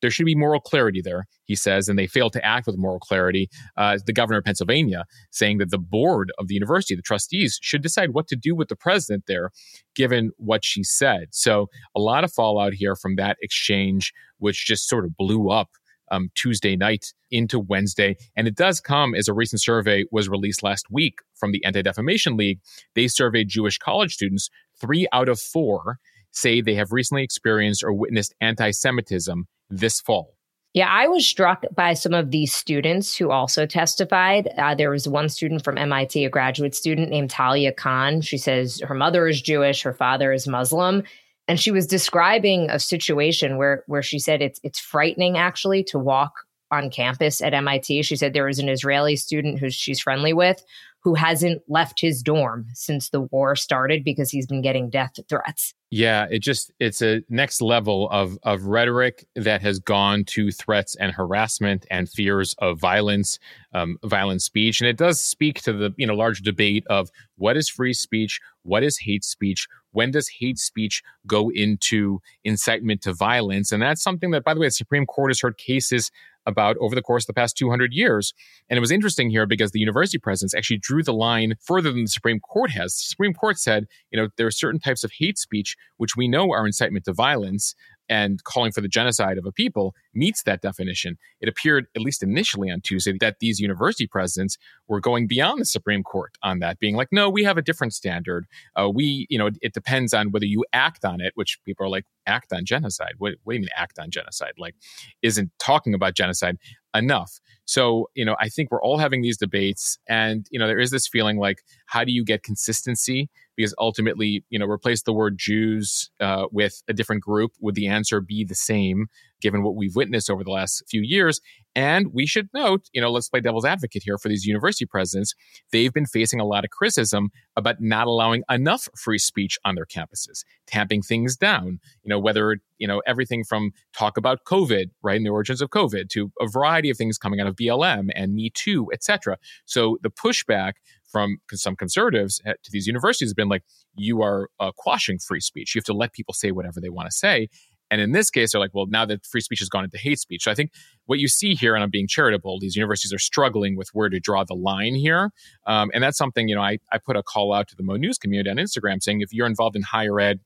[0.00, 3.00] there should be moral clarity there, he says, and they failed to act with moral
[3.00, 3.48] clarity.
[3.76, 7.82] Uh, the governor of Pennsylvania saying that the board of the university, the trustees, should
[7.82, 9.50] decide what to do with the president there,
[9.94, 11.28] given what she said.
[11.30, 15.70] So, a lot of fallout here from that exchange, which just sort of blew up
[16.10, 18.16] um, Tuesday night into Wednesday.
[18.36, 21.82] And it does come as a recent survey was released last week from the Anti
[21.82, 22.60] Defamation League.
[22.94, 24.48] They surveyed Jewish college students.
[24.80, 25.98] Three out of four
[26.30, 30.34] say they have recently experienced or witnessed anti Semitism this fall.
[30.74, 34.48] Yeah, I was struck by some of these students who also testified.
[34.58, 38.20] Uh, there was one student from MIT, a graduate student named Talia Khan.
[38.20, 41.02] She says her mother is Jewish, her father is Muslim,
[41.48, 45.98] and she was describing a situation where where she said it's it's frightening actually to
[45.98, 48.02] walk on campus at MIT.
[48.02, 50.62] She said there was an Israeli student who she's friendly with
[51.00, 55.72] who hasn't left his dorm since the war started because he's been getting death threats.
[55.90, 60.96] Yeah, it just it's a next level of of rhetoric that has gone to threats
[60.96, 63.38] and harassment and fears of violence,
[63.72, 67.56] um, violent speech, and it does speak to the you know large debate of what
[67.56, 73.12] is free speech, what is hate speech, when does hate speech go into incitement to
[73.12, 76.10] violence, and that's something that, by the way, the Supreme Court has heard cases
[76.48, 78.32] about over the course of the past 200 years.
[78.68, 82.04] And it was interesting here because the university presidents actually drew the line further than
[82.04, 82.94] the Supreme Court has.
[82.94, 86.26] The Supreme Court said, you know, there are certain types of hate speech which we
[86.26, 87.74] know are incitement to violence
[88.08, 91.16] and calling for the genocide of a people meets that definition.
[91.40, 95.64] It appeared, at least initially on Tuesday, that these university presidents were going beyond the
[95.64, 98.46] Supreme Court on that, being like, no, we have a different standard.
[98.74, 101.90] Uh, we, you know, it depends on whether you act on it, which people are
[101.90, 103.14] like, act on genocide.
[103.18, 104.52] What, what do you mean act on genocide?
[104.58, 104.74] Like,
[105.22, 106.56] isn't talking about genocide
[106.94, 107.40] enough?
[107.64, 110.90] So, you know, I think we're all having these debates, and, you know, there is
[110.90, 113.28] this feeling like, how do you get consistency?
[113.58, 117.50] Because ultimately, you know, replace the word Jews uh, with a different group.
[117.60, 119.08] Would the answer be the same,
[119.40, 121.40] given what we've witnessed over the last few years?
[121.74, 125.34] And we should note, you know, let's play devil's advocate here for these university presidents.
[125.72, 129.86] They've been facing a lot of criticism about not allowing enough free speech on their
[129.86, 135.16] campuses, tamping things down, you know, whether, you know, everything from talk about COVID, right,
[135.16, 138.34] and the origins of COVID to a variety of things coming out of BLM and
[138.34, 139.36] Me Too, et cetera.
[139.64, 140.74] So the pushback
[141.10, 143.62] from some conservatives to these universities has been like,
[143.94, 145.74] you are uh, quashing free speech.
[145.74, 147.48] You have to let people say whatever they want to say.
[147.90, 150.18] And in this case, they're like, well, now that free speech has gone into hate
[150.18, 150.42] speech.
[150.44, 150.72] So I think
[151.06, 154.20] what you see here, and I'm being charitable, these universities are struggling with where to
[154.20, 155.30] draw the line here.
[155.66, 157.96] Um, and that's something, you know, I, I put a call out to the Mo
[157.96, 160.40] News community on Instagram saying if you're involved in higher ed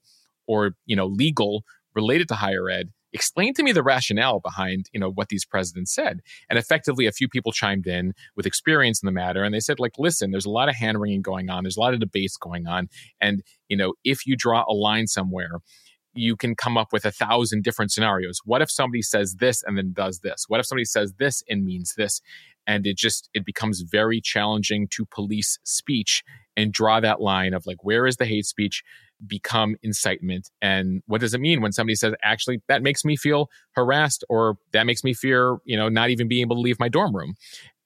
[0.47, 5.01] or, you know, legal related to higher ed, explain to me the rationale behind you
[5.01, 6.21] know what these presidents said.
[6.49, 9.81] And effectively a few people chimed in with experience in the matter and they said
[9.81, 11.65] like listen there's a lot of hand wringing going on.
[11.65, 12.89] There's a lot of debates going on.
[13.21, 15.61] And you know if you draw a line somewhere
[16.15, 18.41] you can come up with a thousand different scenarios.
[18.45, 20.45] What if somebody says this and then does this?
[20.49, 22.21] What if somebody says this and means this
[22.67, 26.23] and it just it becomes very challenging to police speech
[26.57, 28.83] and draw that line of like where is the hate speech
[29.27, 30.51] become incitement?
[30.61, 34.57] And what does it mean when somebody says actually that makes me feel harassed or
[34.73, 37.35] that makes me fear you know not even being able to leave my dorm room?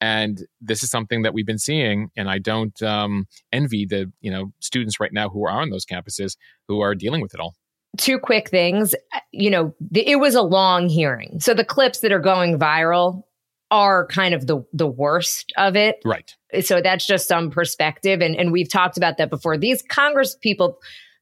[0.01, 4.31] And this is something that we've been seeing and i don't um, envy the you
[4.31, 6.37] know students right now who are on those campuses
[6.69, 7.55] who are dealing with it all.
[7.97, 8.95] Two quick things.
[9.33, 11.41] You know it was a long hearing.
[11.41, 13.23] So the clips that are going viral
[13.71, 15.97] are kind of the the worst of it.
[16.05, 16.35] Right.
[16.63, 18.21] So that's just some perspective.
[18.21, 19.59] And and we've talked about that before.
[19.59, 20.79] These congress people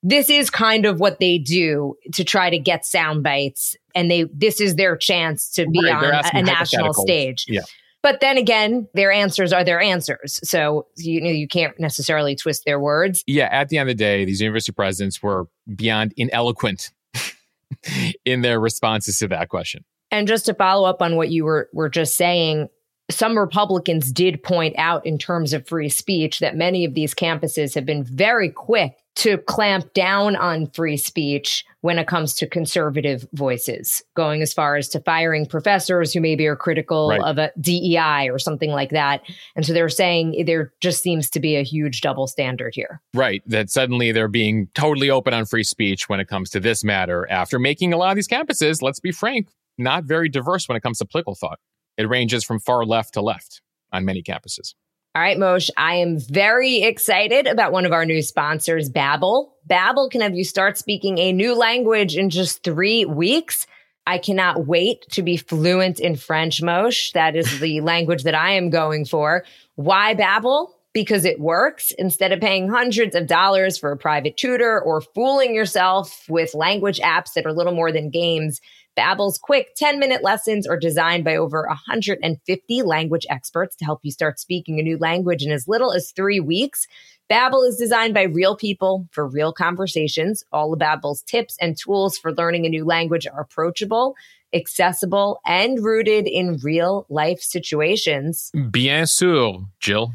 [0.07, 3.75] this is kind of what they do to try to get sound bites.
[3.95, 7.47] And they this is their chance to be right, on a, a national stage.
[7.49, 7.63] Yeah.
[8.03, 10.41] But then again their answers are their answers.
[10.45, 13.25] So you know you can't necessarily twist their words.
[13.27, 16.91] Yeah at the end of the day these university presidents were beyond ineloquent
[18.27, 21.69] in their responses to that question and just to follow up on what you were
[21.73, 22.69] were just saying
[23.11, 27.75] some Republicans did point out in terms of free speech that many of these campuses
[27.75, 33.29] have been very quick to clamp down on free speech when it comes to conservative
[33.33, 37.21] voices, going as far as to firing professors who maybe are critical right.
[37.21, 39.23] of a DEI or something like that.
[39.55, 43.01] And so they're saying there just seems to be a huge double standard here.
[43.13, 43.43] Right.
[43.47, 47.31] That suddenly they're being totally open on free speech when it comes to this matter
[47.31, 50.83] after making a lot of these campuses, let's be frank, not very diverse when it
[50.83, 51.59] comes to political thought.
[51.97, 54.75] It ranges from far left to left on many campuses.
[55.17, 59.51] All right, Moshe, I am very excited about one of our new sponsors, Babbel.
[59.69, 63.69] Babbel can have you start speaking a new language in just three weeks.
[64.09, 67.13] I cannot wait to be fluent in French, Moshe.
[67.13, 69.45] That is the language that I am going for.
[69.77, 70.71] Why Babbel?
[70.93, 71.93] Because it works.
[71.93, 76.99] Instead of paying hundreds of dollars for a private tutor or fooling yourself with language
[76.99, 78.61] apps that are little more than games,
[78.97, 84.39] Babbel's quick 10-minute lessons are designed by over 150 language experts to help you start
[84.39, 86.87] speaking a new language in as little as 3 weeks.
[87.29, 90.45] Babbel is designed by real people for real conversations.
[90.53, 94.15] All of Babbel's tips and tools for learning a new language are approachable,
[94.53, 98.53] accessible, and rooted in real life situations.
[98.71, 100.13] Bien sûr, Jill.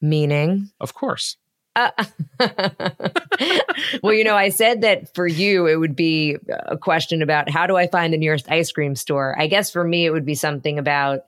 [0.00, 0.70] Meaning?
[0.80, 1.36] Of course.
[1.76, 1.90] Uh,
[4.02, 7.66] well, you know, I said that for you, it would be a question about how
[7.66, 9.34] do I find the nearest ice cream store?
[9.38, 11.20] I guess for me, it would be something about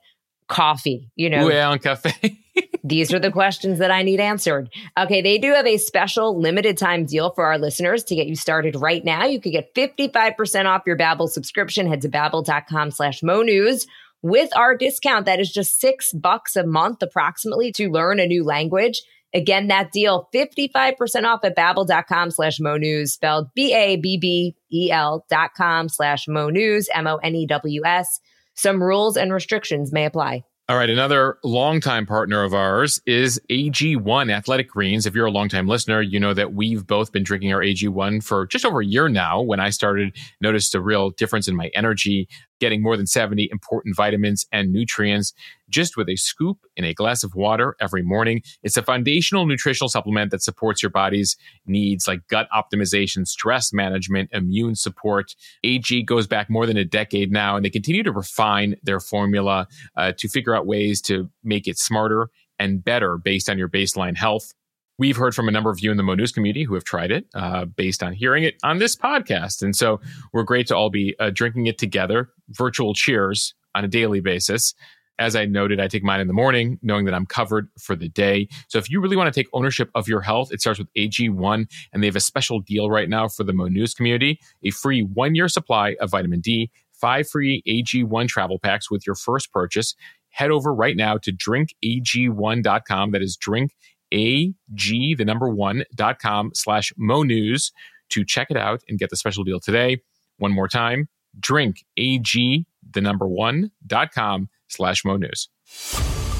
[0.47, 1.49] coffee, you know.
[1.49, 2.39] Yeah, on cafe.
[2.83, 4.69] These are the questions that I need answered.
[4.97, 8.35] Okay, they do have a special limited time deal for our listeners to get you
[8.35, 9.25] started right now.
[9.25, 11.87] You could get 55% off your Babbel subscription.
[11.87, 13.87] Head to babbel.com slash Mo News
[14.21, 15.25] with our discount.
[15.25, 19.01] That is just six bucks a month approximately to learn a new language.
[19.33, 26.27] Again, that deal 55% off at babbel.com slash Mo News, spelled B-A-B-B-E-L dot com slash
[26.27, 28.19] Mo News, M-O-N-E-W-S.
[28.55, 30.43] Some rules and restrictions may apply.
[30.69, 35.05] All right, another longtime partner of ours is AG1 Athletic Greens.
[35.05, 38.45] If you're a longtime listener, you know that we've both been drinking our AG1 for
[38.47, 39.39] just over a year now.
[39.41, 42.27] When I started, noticed a real difference in my energy,
[42.59, 45.33] getting more than 70 important vitamins and nutrients
[45.69, 48.41] just with a scoop in a glass of water every morning.
[48.63, 54.29] It's a foundational nutritional supplement that supports your body's needs like gut optimization, stress management,
[54.33, 55.35] immune support.
[55.63, 59.67] AG goes back more than a decade now, and they continue to refine their formula
[59.95, 64.17] uh, to figure out ways to make it smarter and better based on your baseline
[64.17, 64.53] health.
[64.99, 67.11] We've heard from a number of you in the Mo News community who have tried
[67.11, 69.61] it uh, based on hearing it on this podcast.
[69.61, 70.01] And so
[70.33, 74.73] we're great to all be uh, drinking it together, virtual cheers on a daily basis.
[75.19, 78.09] As I noted, I take mine in the morning, knowing that I'm covered for the
[78.09, 78.47] day.
[78.69, 81.67] So if you really want to take ownership of your health, it starts with AG1,
[81.93, 85.01] and they have a special deal right now for the Mo News community a free
[85.01, 89.95] one year supply of vitamin D, five free AG1 travel packs with your first purchase.
[90.29, 93.11] Head over right now to drinkag1.com.
[93.11, 93.71] That is drink
[94.11, 97.71] ag the number one dot com slash mo news
[98.09, 99.97] to check it out and get the special deal today.
[100.37, 105.49] One more time, drink ag the number one dot com slash mo news.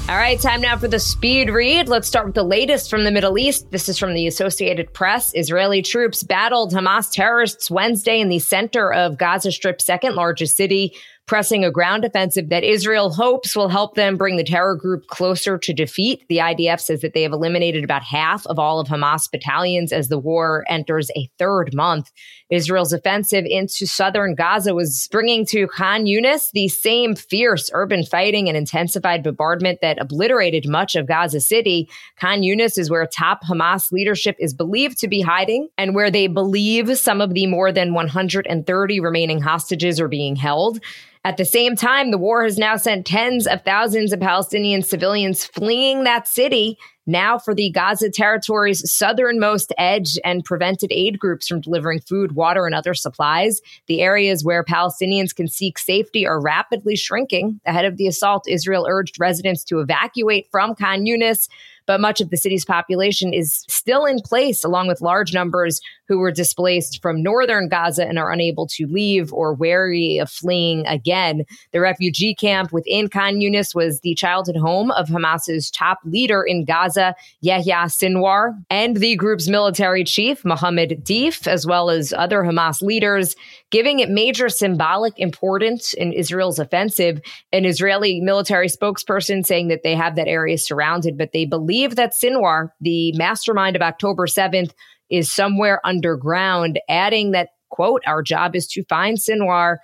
[0.08, 1.86] All right, time now for the speed read.
[1.86, 3.70] Let's start with the latest from the Middle East.
[3.70, 5.34] This is from the Associated Press.
[5.34, 10.94] Israeli troops battled Hamas terrorists Wednesday in the center of Gaza Strip's second largest city
[11.28, 15.58] pressing a ground offensive that Israel hopes will help them bring the terror group closer
[15.58, 16.24] to defeat.
[16.28, 20.08] The IDF says that they have eliminated about half of all of Hamas battalions as
[20.08, 22.10] the war enters a third month.
[22.50, 28.48] Israel's offensive into southern Gaza was bringing to Khan Yunis the same fierce urban fighting
[28.48, 31.90] and intensified bombardment that obliterated much of Gaza City.
[32.18, 36.26] Khan Yunis is where top Hamas leadership is believed to be hiding and where they
[36.26, 40.80] believe some of the more than 130 remaining hostages are being held.
[41.28, 45.44] At the same time, the war has now sent tens of thousands of Palestinian civilians
[45.44, 51.60] fleeing that city now for the Gaza territory's southernmost edge and prevented aid groups from
[51.60, 53.60] delivering food, water, and other supplies.
[53.88, 57.60] The areas where Palestinians can seek safety are rapidly shrinking.
[57.66, 61.46] Ahead of the assault, Israel urged residents to evacuate from Khan Yunis
[61.88, 66.18] but much of the city's population is still in place, along with large numbers who
[66.18, 71.44] were displaced from northern Gaza and are unable to leave or wary of fleeing again.
[71.72, 76.66] The refugee camp within Khan Yunis was the childhood home of Hamas's top leader in
[76.66, 82.82] Gaza, Yahya Sinwar, and the group's military chief, Mohammed Deif, as well as other Hamas
[82.82, 83.34] leaders
[83.70, 87.20] giving it major symbolic importance in Israel's offensive.
[87.52, 92.14] An Israeli military spokesperson saying that they have that area surrounded, but they believe that
[92.14, 94.72] Sinwar, the mastermind of October 7th,
[95.10, 99.78] is somewhere underground, adding that, quote, our job is to find Sinwar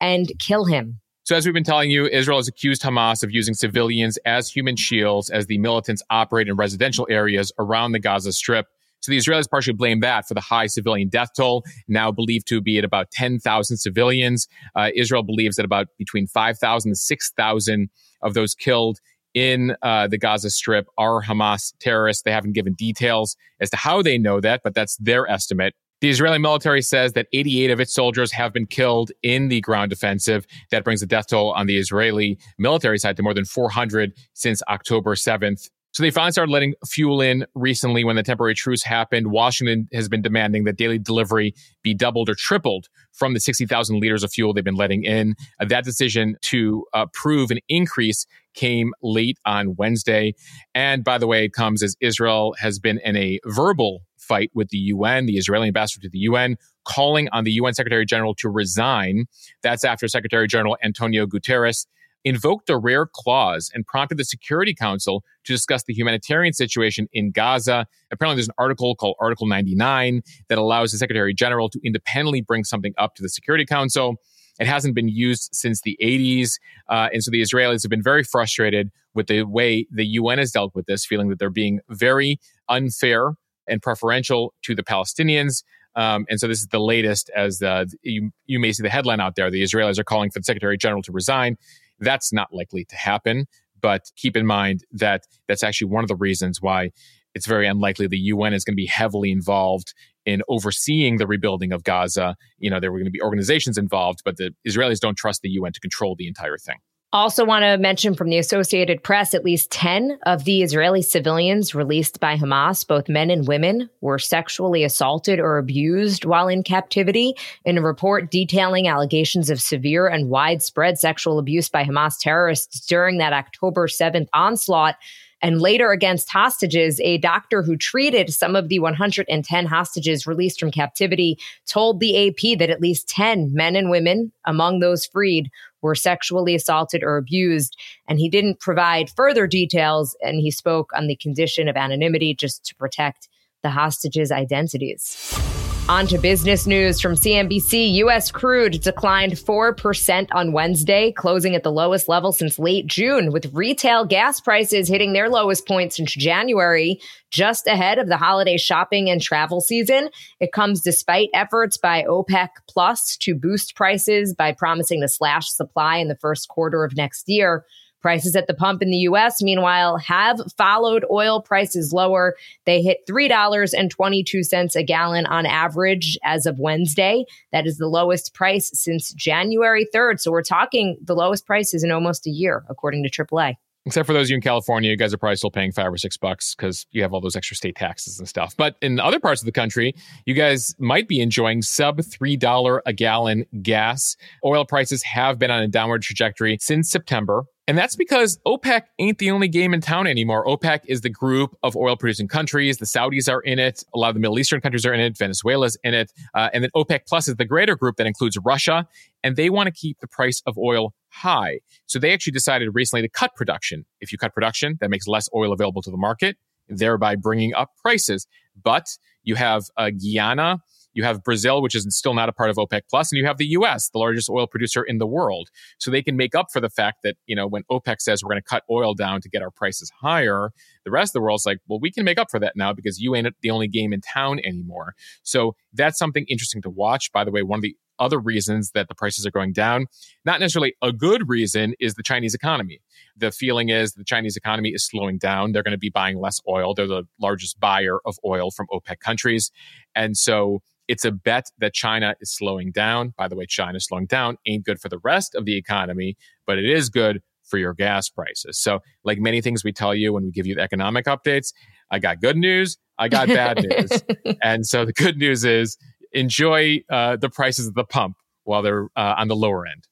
[0.00, 1.00] and kill him.
[1.24, 4.74] So, as we've been telling you, Israel has accused Hamas of using civilians as human
[4.74, 8.66] shields as the militants operate in residential areas around the Gaza Strip.
[9.00, 12.60] So the Israelis partially blame that for the high civilian death toll, now believed to
[12.60, 14.46] be at about 10,000 civilians.
[14.76, 17.90] Uh, Israel believes that about between 5,000 and 6,000
[18.22, 18.98] of those killed
[19.34, 22.22] in uh, the Gaza Strip are Hamas terrorists.
[22.22, 25.74] They haven't given details as to how they know that, but that's their estimate.
[26.00, 29.92] The Israeli military says that 88 of its soldiers have been killed in the ground
[29.92, 30.46] offensive.
[30.70, 34.62] That brings the death toll on the Israeli military side to more than 400 since
[34.68, 35.68] October 7th.
[35.92, 39.32] So they finally started letting fuel in recently when the temporary truce happened.
[39.32, 44.22] Washington has been demanding that daily delivery be doubled or tripled from the 60,000 liters
[44.22, 45.34] of fuel they've been letting in.
[45.58, 48.24] Uh, that decision to approve an increase
[48.54, 50.32] came late on Wednesday.
[50.74, 54.68] And by the way, it comes as Israel has been in a verbal fight with
[54.68, 58.48] the UN, the Israeli ambassador to the UN, calling on the UN Secretary General to
[58.48, 59.24] resign.
[59.62, 61.86] That's after Secretary General Antonio Guterres
[62.24, 67.30] invoked a rare clause and prompted the Security Council to discuss the humanitarian situation in
[67.30, 67.86] Gaza.
[68.10, 72.64] Apparently, there's an article called Article 99 that allows the Secretary General to independently bring
[72.64, 74.16] something up to the Security Council.
[74.58, 76.52] It hasn't been used since the 80s.
[76.88, 80.52] Uh, and so the Israelis have been very frustrated with the way the UN has
[80.52, 83.32] dealt with this, feeling that they're being very unfair
[83.66, 85.64] and preferential to the Palestinians.
[85.96, 87.60] Um, and so this is the latest as
[88.02, 89.50] you, you may see the headline out there.
[89.50, 91.56] The Israelis are calling for the Secretary General to resign.
[92.00, 93.46] That's not likely to happen.
[93.80, 96.90] But keep in mind that that's actually one of the reasons why
[97.34, 99.94] it's very unlikely the UN is going to be heavily involved
[100.26, 102.36] in overseeing the rebuilding of Gaza.
[102.58, 105.50] You know, there were going to be organizations involved, but the Israelis don't trust the
[105.50, 106.78] UN to control the entire thing.
[107.12, 111.74] Also, want to mention from the Associated Press at least 10 of the Israeli civilians
[111.74, 117.34] released by Hamas, both men and women, were sexually assaulted or abused while in captivity.
[117.64, 123.18] In a report detailing allegations of severe and widespread sexual abuse by Hamas terrorists during
[123.18, 124.94] that October 7th onslaught,
[125.42, 130.70] and later against hostages, a doctor who treated some of the 110 hostages released from
[130.70, 135.50] captivity told the AP that at least 10 men and women among those freed
[135.82, 137.76] were sexually assaulted or abused.
[138.06, 140.16] And he didn't provide further details.
[140.20, 143.28] And he spoke on the condition of anonymity just to protect
[143.62, 145.59] the hostages' identities.
[145.90, 147.94] On to business news from CNBC.
[147.94, 148.30] U.S.
[148.30, 154.04] crude declined 4% on Wednesday, closing at the lowest level since late June, with retail
[154.04, 159.20] gas prices hitting their lowest point since January, just ahead of the holiday shopping and
[159.20, 160.10] travel season.
[160.38, 165.96] It comes despite efforts by OPEC Plus to boost prices by promising to slash supply
[165.96, 167.64] in the first quarter of next year.
[168.00, 172.34] Prices at the pump in the US, meanwhile, have followed oil prices lower.
[172.64, 177.24] They hit $3.22 a gallon on average as of Wednesday.
[177.52, 180.20] That is the lowest price since January 3rd.
[180.20, 183.56] So we're talking the lowest prices in almost a year, according to AAA.
[183.86, 185.96] Except for those of you in California, you guys are probably still paying five or
[185.96, 188.54] six bucks because you have all those extra state taxes and stuff.
[188.54, 189.94] But in other parts of the country,
[190.26, 194.16] you guys might be enjoying sub $3 a gallon gas.
[194.44, 197.44] Oil prices have been on a downward trajectory since September.
[197.70, 200.44] And that's because OPEC ain't the only game in town anymore.
[200.44, 202.78] OPEC is the group of oil producing countries.
[202.78, 203.84] The Saudis are in it.
[203.94, 205.16] A lot of the Middle Eastern countries are in it.
[205.16, 206.12] Venezuela's in it.
[206.34, 208.88] Uh, and then OPEC Plus is the greater group that includes Russia.
[209.22, 211.60] And they want to keep the price of oil high.
[211.86, 213.86] So they actually decided recently to cut production.
[214.00, 217.70] If you cut production, that makes less oil available to the market, thereby bringing up
[217.80, 218.26] prices.
[218.60, 218.88] But
[219.22, 220.58] you have uh, Guyana
[220.92, 223.38] you have Brazil, which is still not a part of OPEC plus, and you have
[223.38, 225.48] the US, the largest oil producer in the world.
[225.78, 228.30] So they can make up for the fact that, you know, when OPEC says we're
[228.30, 230.50] going to cut oil down to get our prices higher,
[230.84, 233.00] the rest of the world's like, well, we can make up for that now because
[233.00, 234.94] you ain't the only game in town anymore.
[235.22, 237.12] So that's something interesting to watch.
[237.12, 239.86] By the way, one of the other reasons that the prices are going down,
[240.24, 242.80] not necessarily a good reason, is the Chinese economy.
[243.16, 245.52] The feeling is the Chinese economy is slowing down.
[245.52, 246.74] They're going to be buying less oil.
[246.74, 249.52] They're the largest buyer of oil from OPEC countries.
[249.94, 253.14] And so it's a bet that China is slowing down.
[253.16, 256.16] By the way, China slowing down ain't good for the rest of the economy,
[256.48, 258.58] but it is good for your gas prices.
[258.58, 261.52] So, like many things we tell you when we give you the economic updates,
[261.92, 264.02] I got good news, I got bad news.
[264.42, 265.78] and so the good news is
[266.12, 269.86] enjoy uh, the prices at the pump while they're uh, on the lower end.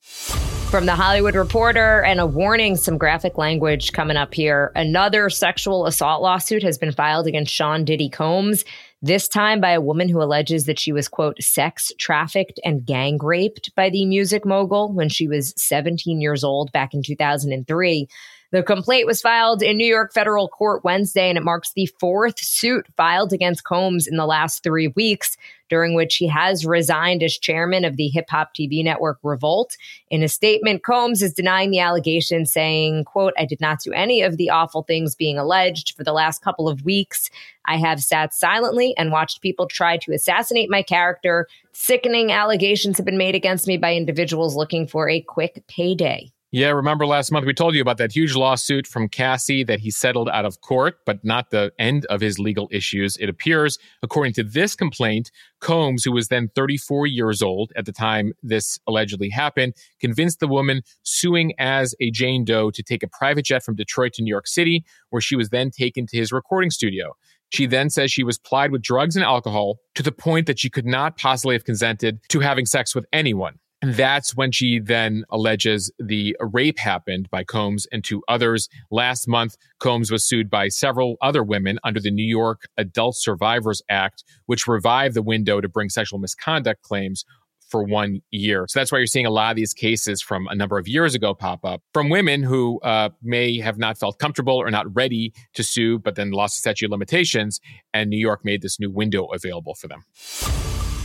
[0.68, 4.70] From the Hollywood Reporter and a warning, some graphic language coming up here.
[4.74, 8.66] Another sexual assault lawsuit has been filed against Sean Diddy Combs
[9.00, 13.18] this time by a woman who alleges that she was, quote, sex trafficked and gang
[13.22, 18.08] raped by the music mogul when she was 17 years old back in 2003.
[18.50, 22.40] The complaint was filed in New York federal court Wednesday, and it marks the fourth
[22.40, 25.36] suit filed against Combs in the last three weeks,
[25.68, 29.76] during which he has resigned as chairman of the hip hop TV network Revolt.
[30.10, 34.22] In a statement, Combs is denying the allegation, saying, quote, I did not do any
[34.22, 35.94] of the awful things being alleged.
[35.94, 37.28] For the last couple of weeks,
[37.66, 41.48] I have sat silently and watched people try to assassinate my character.
[41.74, 46.32] Sickening allegations have been made against me by individuals looking for a quick payday.
[46.50, 49.90] Yeah, remember last month we told you about that huge lawsuit from Cassie that he
[49.90, 53.18] settled out of court, but not the end of his legal issues.
[53.18, 55.30] It appears, according to this complaint,
[55.60, 60.48] Combs, who was then 34 years old at the time this allegedly happened, convinced the
[60.48, 64.30] woman suing as a Jane Doe to take a private jet from Detroit to New
[64.30, 67.14] York City, where she was then taken to his recording studio.
[67.50, 70.70] She then says she was plied with drugs and alcohol to the point that she
[70.70, 73.58] could not possibly have consented to having sex with anyone.
[73.80, 78.68] And that's when she then alleges the rape happened by Combs and two others.
[78.90, 83.80] Last month, Combs was sued by several other women under the New York Adult Survivors
[83.88, 87.24] Act, which revived the window to bring sexual misconduct claims
[87.68, 88.66] for one year.
[88.68, 91.14] So that's why you're seeing a lot of these cases from a number of years
[91.14, 95.32] ago pop up from women who uh, may have not felt comfortable or not ready
[95.54, 97.60] to sue, but then lost the statute of limitations.
[97.92, 100.04] And New York made this new window available for them.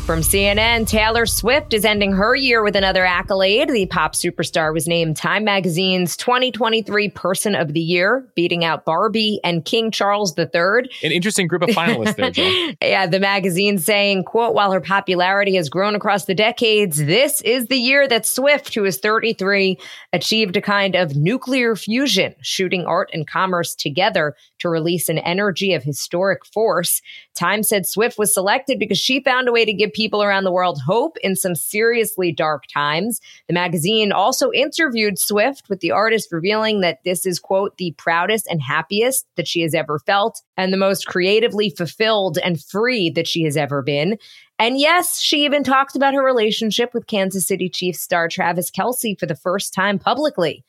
[0.06, 3.70] From CNN, Taylor Swift is ending her year with another accolade.
[3.70, 9.40] The pop superstar was named Time Magazine's 2023 Person of the Year, beating out Barbie
[9.46, 10.90] and King Charles III.
[11.04, 12.74] An interesting group of finalists there, Joe.
[12.82, 17.68] yeah, the magazine saying, quote, while her popularity has grown across the decades, this is
[17.68, 19.80] the year that Swift, who is 33,
[20.12, 25.74] achieved a kind of nuclear fusion, shooting art and commerce together to release an energy
[25.74, 27.02] of historic force.
[27.36, 30.52] Time said Swift was selected because she found a way to give people around the
[30.52, 33.20] world hope in some seriously dark times.
[33.48, 38.48] The magazine also interviewed Swift with the artist revealing that this is, quote, the proudest
[38.48, 43.28] and happiest that she has ever felt and the most creatively fulfilled and free that
[43.28, 44.18] she has ever been.
[44.60, 49.20] And yes, she even talked about her relationship with Kansas City Chiefs star Travis Kelce
[49.20, 50.64] for the first time publicly.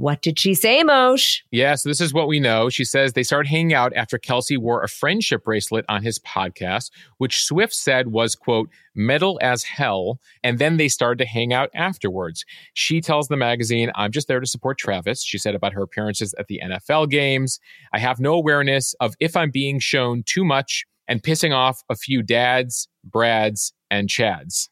[0.00, 1.42] What did she say, Moshe?
[1.50, 2.70] Yeah, so this is what we know.
[2.70, 6.90] She says they started hanging out after Kelce wore a friendship bracelet on his podcast,
[7.18, 10.18] which Swift said was, quote, metal as hell.
[10.42, 12.46] And then they started to hang out afterwards.
[12.72, 15.22] She tells the magazine, I'm just there to support Travis.
[15.22, 17.60] She said about her appearances at the NFL games.
[17.92, 21.94] I have no awareness of if I'm being shown too much and pissing off a
[21.94, 24.70] few dads, Brads, and Chads.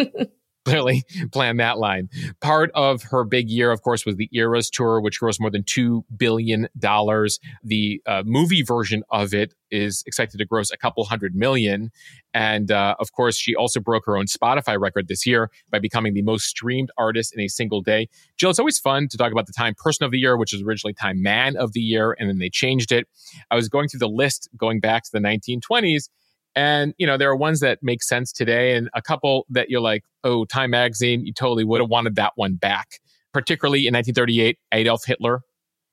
[0.64, 2.08] clearly planned that line.
[2.40, 5.62] Part of her big year, of course, was the Eras tour, which grossed more than
[5.62, 6.68] $2 billion.
[6.80, 11.90] The uh, movie version of it is expected to gross a couple hundred million.
[12.34, 16.14] And uh, of course, she also broke her own Spotify record this year by becoming
[16.14, 18.08] the most streamed artist in a single day.
[18.36, 20.62] Jill, it's always fun to talk about the Time Person of the Year, which was
[20.62, 23.08] originally Time Man of the Year, and then they changed it.
[23.50, 26.08] I was going through the list going back to the 1920s
[26.54, 29.80] and, you know, there are ones that make sense today and a couple that you're
[29.80, 33.00] like, oh, Time Magazine, you totally would have wanted that one back.
[33.32, 35.40] Particularly in 1938, Adolf Hitler,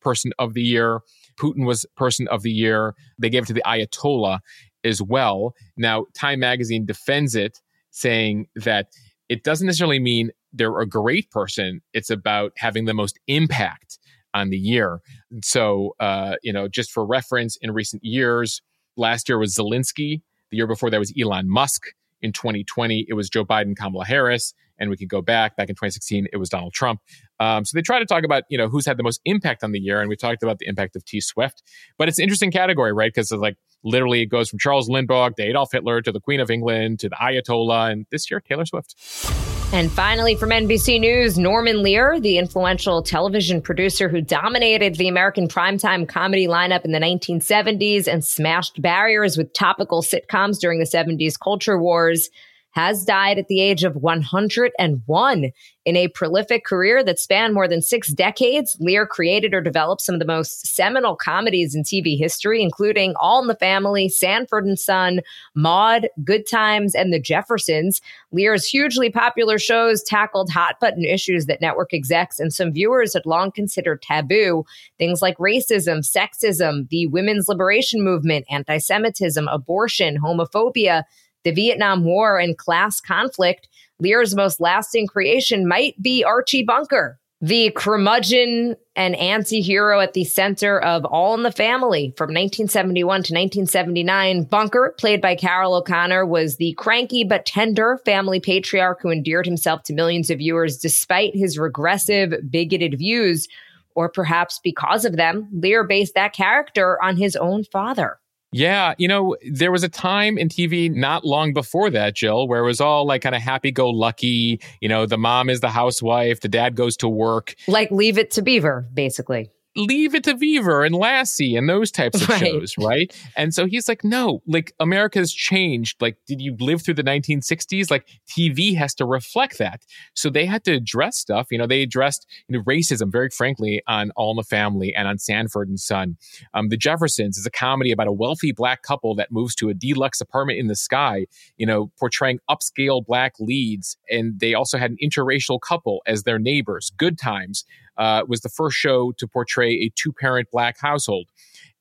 [0.01, 0.99] Person of the Year.
[1.39, 2.93] Putin was Person of the Year.
[3.18, 4.39] They gave it to the Ayatollah
[4.84, 5.53] as well.
[5.78, 7.60] Now, Time Magazine defends it,
[7.91, 8.88] saying that
[9.30, 11.82] it doesn't necessarily mean they're a great person.
[11.93, 13.99] It's about having the most impact
[14.34, 14.99] on the year.
[15.43, 18.62] So, uh, you know, just for reference, in recent years,
[18.97, 20.22] last year was Zelensky,
[20.52, 21.88] the year before that was Elon Musk.
[22.22, 25.56] In 2020, it was Joe Biden, Kamala Harris, and we could go back.
[25.56, 27.00] Back in 2016, it was Donald Trump.
[27.39, 29.72] Um, so they try to talk about you know who's had the most impact on
[29.72, 31.64] the year, and we talked about the impact of T Swift.
[31.97, 33.14] But it's an interesting category, right?
[33.14, 36.41] Because it's like literally it goes from Charles Lindbergh to Adolf Hitler to the Queen
[36.41, 39.59] of England to the Ayatollah, and this year Taylor Swift.
[39.72, 45.47] And finally, from NBC News, Norman Lear, the influential television producer who dominated the American
[45.47, 51.39] primetime comedy lineup in the 1970s and smashed barriers with topical sitcoms during the 70s
[51.39, 52.32] culture wars,
[52.72, 55.51] has died at the age of 101.
[55.86, 60.13] In a prolific career that spanned more than six decades, Lear created or developed some
[60.13, 64.78] of the most seminal comedies in TV history, including All in the Family, Sanford and
[64.78, 65.22] Son,
[65.55, 68.01] Maude, Good Times, and The Jeffersons.
[68.32, 73.26] Lear's hugely popular shows tackled hot button issues that network execs and some viewers had
[73.26, 74.65] long considered taboo.
[74.99, 81.03] Things like racism, sexism, the women's liberation movement, anti Semitism, abortion, homophobia
[81.43, 83.67] the Vietnam War and class conflict,
[83.99, 90.25] Lear's most lasting creation might be Archie Bunker, the curmudgeon and anti hero at the
[90.25, 94.43] center of All in the Family from 1971 to 1979.
[94.43, 99.83] Bunker, played by Carroll O'Connor, was the cranky but tender family patriarch who endeared himself
[99.83, 103.47] to millions of viewers despite his regressive, bigoted views.
[103.95, 108.17] Or perhaps because of them, Lear based that character on his own father.
[108.52, 112.64] Yeah, you know, there was a time in TV not long before that, Jill, where
[112.64, 114.60] it was all like kind of happy go lucky.
[114.82, 117.56] You know, the mom is the housewife, the dad goes to work.
[117.68, 119.52] Like Leave It to Beaver, basically.
[119.80, 122.39] Leave It to Beaver and Lassie and those types of right.
[122.39, 123.15] shows, right?
[123.36, 126.01] And so he's like, no, like America's changed.
[126.01, 127.89] Like, did you live through the 1960s?
[127.89, 129.84] Like, TV has to reflect that.
[130.13, 131.47] So they had to address stuff.
[131.51, 135.07] You know, they addressed you know, racism very frankly on All in the Family and
[135.07, 136.17] on Sanford and Son.
[136.53, 139.73] Um, the Jeffersons is a comedy about a wealthy black couple that moves to a
[139.73, 141.25] deluxe apartment in the sky,
[141.57, 143.97] you know, portraying upscale black leads.
[144.09, 146.91] And they also had an interracial couple as their neighbors.
[146.97, 147.65] Good times
[148.00, 151.28] uh, was the first show to portray a two parent black household.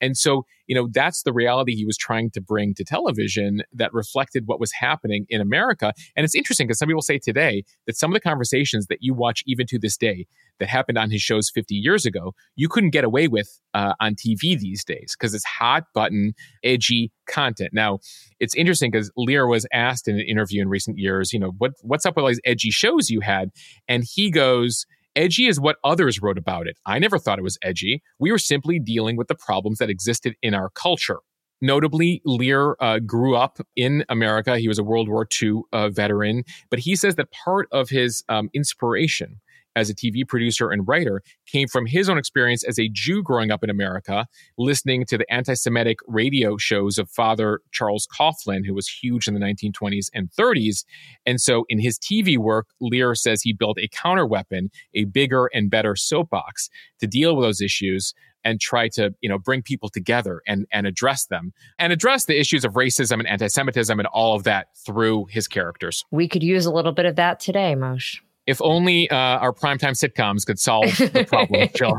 [0.01, 3.93] And so, you know, that's the reality he was trying to bring to television that
[3.93, 5.93] reflected what was happening in America.
[6.17, 9.15] And it's interesting because some people say today that some of the conversations that you
[9.15, 10.27] watch even to this day
[10.61, 14.15] that happened on his shows 50 years ago, you couldn't get away with uh, on
[14.15, 17.71] TV these days because it's hot button, edgy content.
[17.73, 17.99] Now,
[18.41, 21.73] it's interesting because Lear was asked in an interview in recent years, you know, what,
[21.83, 23.51] what's up with all these edgy shows you had?
[23.89, 26.77] And he goes, Edgy is what others wrote about it.
[26.87, 28.03] I never thought it was edgy.
[28.19, 31.21] We were simply dealing with the problems that existed in our culture.
[31.61, 34.59] Notably, Lear uh, grew up in America.
[34.59, 38.23] He was a World War II uh, veteran, but he says that part of his
[38.29, 39.41] um, inspiration
[39.79, 43.51] as a TV producer and writer came from his own experience as a Jew growing
[43.51, 44.27] up in America,
[44.59, 49.35] listening to the anti Semitic radio shows of Father Charles Coughlin, who was huge in
[49.35, 50.85] the 1920s and 30s.
[51.25, 55.49] And so in his TV work, Lear says he built a counter weapon, a bigger
[55.55, 56.69] and better soapbox
[57.01, 58.15] to deal with those issues
[58.45, 62.39] and try to, you know, bring people together and, and address them and address the
[62.39, 66.05] issues of racism and anti-Semitism and all of that through his characters.
[66.11, 68.21] We could use a little bit of that today, Moshe.
[68.49, 71.99] If only uh, our primetime sitcoms could solve the problem, Jill.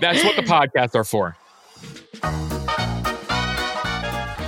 [0.00, 1.36] That's what the podcasts are for.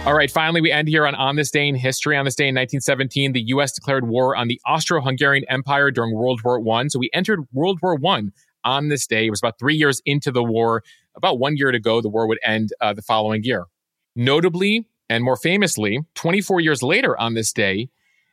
[0.06, 2.16] All right, finally, we end here on On This Day in History.
[2.16, 3.72] On this day in 1917, the U.S.
[3.72, 6.86] declared war on the Austro-Hungarian Empire during World War I.
[6.88, 8.22] So we entered World War I
[8.64, 9.26] on this day.
[9.26, 10.82] It was about three years into the war.
[11.14, 13.66] About one year to go, the war would end uh, the following year.
[14.16, 17.90] Notably, and more famously, 24 years later on this day,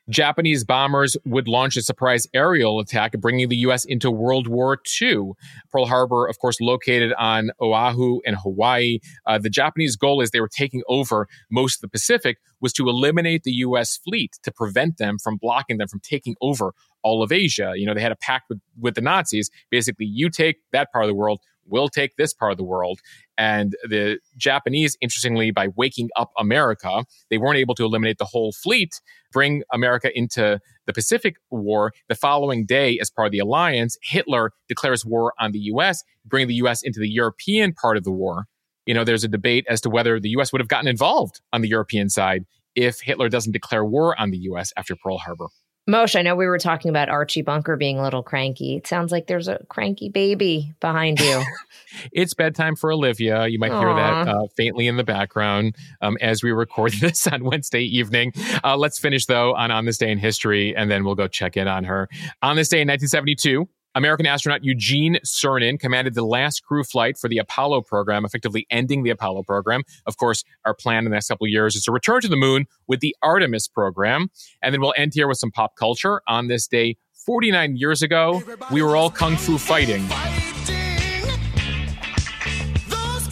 [0.10, 3.84] Japanese bombers would launch a surprise aerial attack, bringing the U.S.
[3.84, 5.32] into World War II.
[5.72, 9.00] Pearl Harbor, of course, located on Oahu in Hawaii.
[9.26, 12.88] Uh, the Japanese goal, as they were taking over most of the Pacific, was to
[12.88, 13.98] eliminate the U.S.
[13.98, 17.74] fleet to prevent them from blocking them from taking over all of Asia.
[17.76, 19.50] You know, they had a pact with, with the Nazis.
[19.70, 23.00] Basically, you take that part of the world, we'll take this part of the world.
[23.38, 28.52] And the Japanese, interestingly, by waking up America, they weren't able to eliminate the whole
[28.52, 29.00] fleet,
[29.32, 31.92] bring America into the Pacific War.
[32.10, 36.48] The following day, as part of the alliance, Hitler declares war on the US, bringing
[36.48, 38.46] the US into the European part of the war.
[38.86, 41.62] You know, there's a debate as to whether the US would have gotten involved on
[41.62, 45.48] the European side if Hitler doesn't declare war on the US after Pearl Harbor.
[45.88, 48.76] Moshe, I know we were talking about Archie Bunker being a little cranky.
[48.76, 51.42] It sounds like there's a cranky baby behind you.
[52.12, 53.48] it's bedtime for Olivia.
[53.48, 53.80] You might Aww.
[53.80, 58.34] hear that uh, faintly in the background um, as we record this on Wednesday evening.
[58.66, 61.56] Uh, let's finish, though, on On This Day in History, and then we'll go check
[61.56, 62.10] in on her.
[62.42, 67.28] On this day in 1972, American astronaut Eugene Cernan commanded the last crew flight for
[67.28, 69.82] the Apollo program, effectively ending the Apollo program.
[70.06, 72.36] Of course, our plan in the next couple of years is to return to the
[72.36, 74.30] moon with the Artemis program.
[74.62, 76.22] And then we'll end here with some pop culture.
[76.28, 80.06] On this day, 49 years ago, we were all kung fu fighting.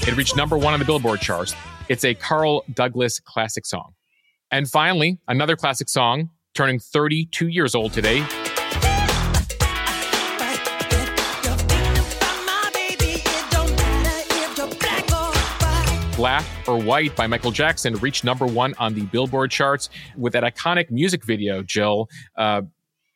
[0.07, 1.53] It reached number one on the Billboard charts.
[1.89, 3.93] It's a Carl Douglas classic song.
[4.49, 8.25] And finally, another classic song turning 32 years old today.
[16.15, 20.43] Black or White by Michael Jackson reached number one on the Billboard charts with that
[20.43, 22.07] iconic music video, Jill.
[22.37, 22.61] Uh,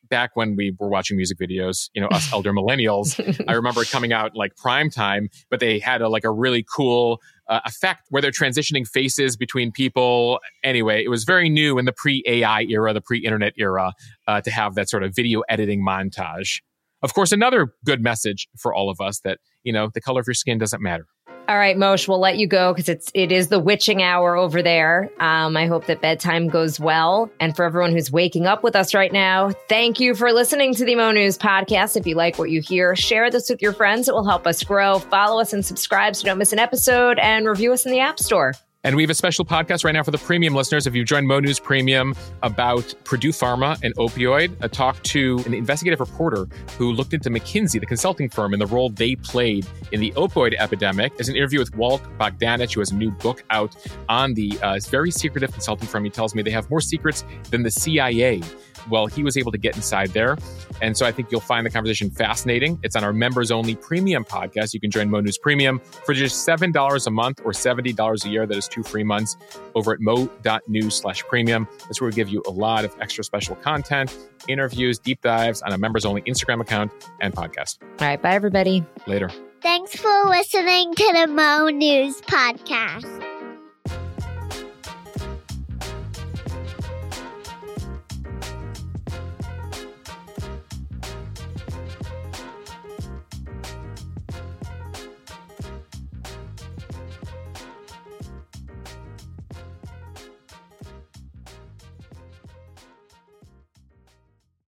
[0.10, 3.89] back when we were watching music videos, you know, us elder millennials, I remember it
[3.89, 8.08] coming out like prime time, but they had a, like a really cool uh, effect
[8.10, 10.41] where they're transitioning faces between people.
[10.62, 13.93] Anyway, it was very new in the pre AI era, the pre internet era,
[14.28, 16.60] uh, to have that sort of video editing montage.
[17.02, 20.28] Of course, another good message for all of us that, you know, the color of
[20.28, 21.06] your skin doesn't matter.
[21.50, 24.62] All right, Moshe, we'll let you go because it's it is the witching hour over
[24.62, 25.10] there.
[25.20, 27.32] Um, I hope that bedtime goes well.
[27.39, 30.86] And for everyone who's waking up with us right now, thank you for listening to
[30.86, 31.97] the Mo News podcast.
[31.97, 34.08] If you like what you hear, share this with your friends.
[34.08, 35.00] It will help us grow.
[35.00, 38.00] Follow us and subscribe so you don't miss an episode and review us in the
[38.00, 38.54] App Store.
[38.86, 40.88] And we have a special podcast right now for the premium listeners.
[40.88, 45.54] If you've joined Mo News Premium about Purdue Pharma and opioid, a talk to an
[45.54, 50.00] investigative reporter who looked into McKinsey, the consulting firm, and the role they played in
[50.00, 51.12] the opioid epidemic.
[51.20, 53.76] Is an interview with Walt Bogdanich, who has a new book out
[54.08, 56.06] on the uh, very secretive consulting firm.
[56.06, 58.42] He tells me they have more secrets than the CIA
[58.90, 60.38] well, he was able to get inside there.
[60.82, 62.80] And so I think you'll find the conversation fascinating.
[62.84, 64.74] It's on our members only premium podcast.
[64.74, 68.46] You can join Mo News Premium for just $7 a month or $70 a year.
[68.46, 69.38] That is two free months
[69.76, 71.68] over at mo.news slash premium.
[71.84, 74.16] That's where we give you a lot of extra special content,
[74.48, 77.78] interviews, deep dives on a members only Instagram account and podcast.
[77.82, 78.22] All right.
[78.22, 78.86] Bye, everybody.
[79.08, 79.30] Later.
[79.62, 83.39] Thanks for listening to the Mo News Podcast.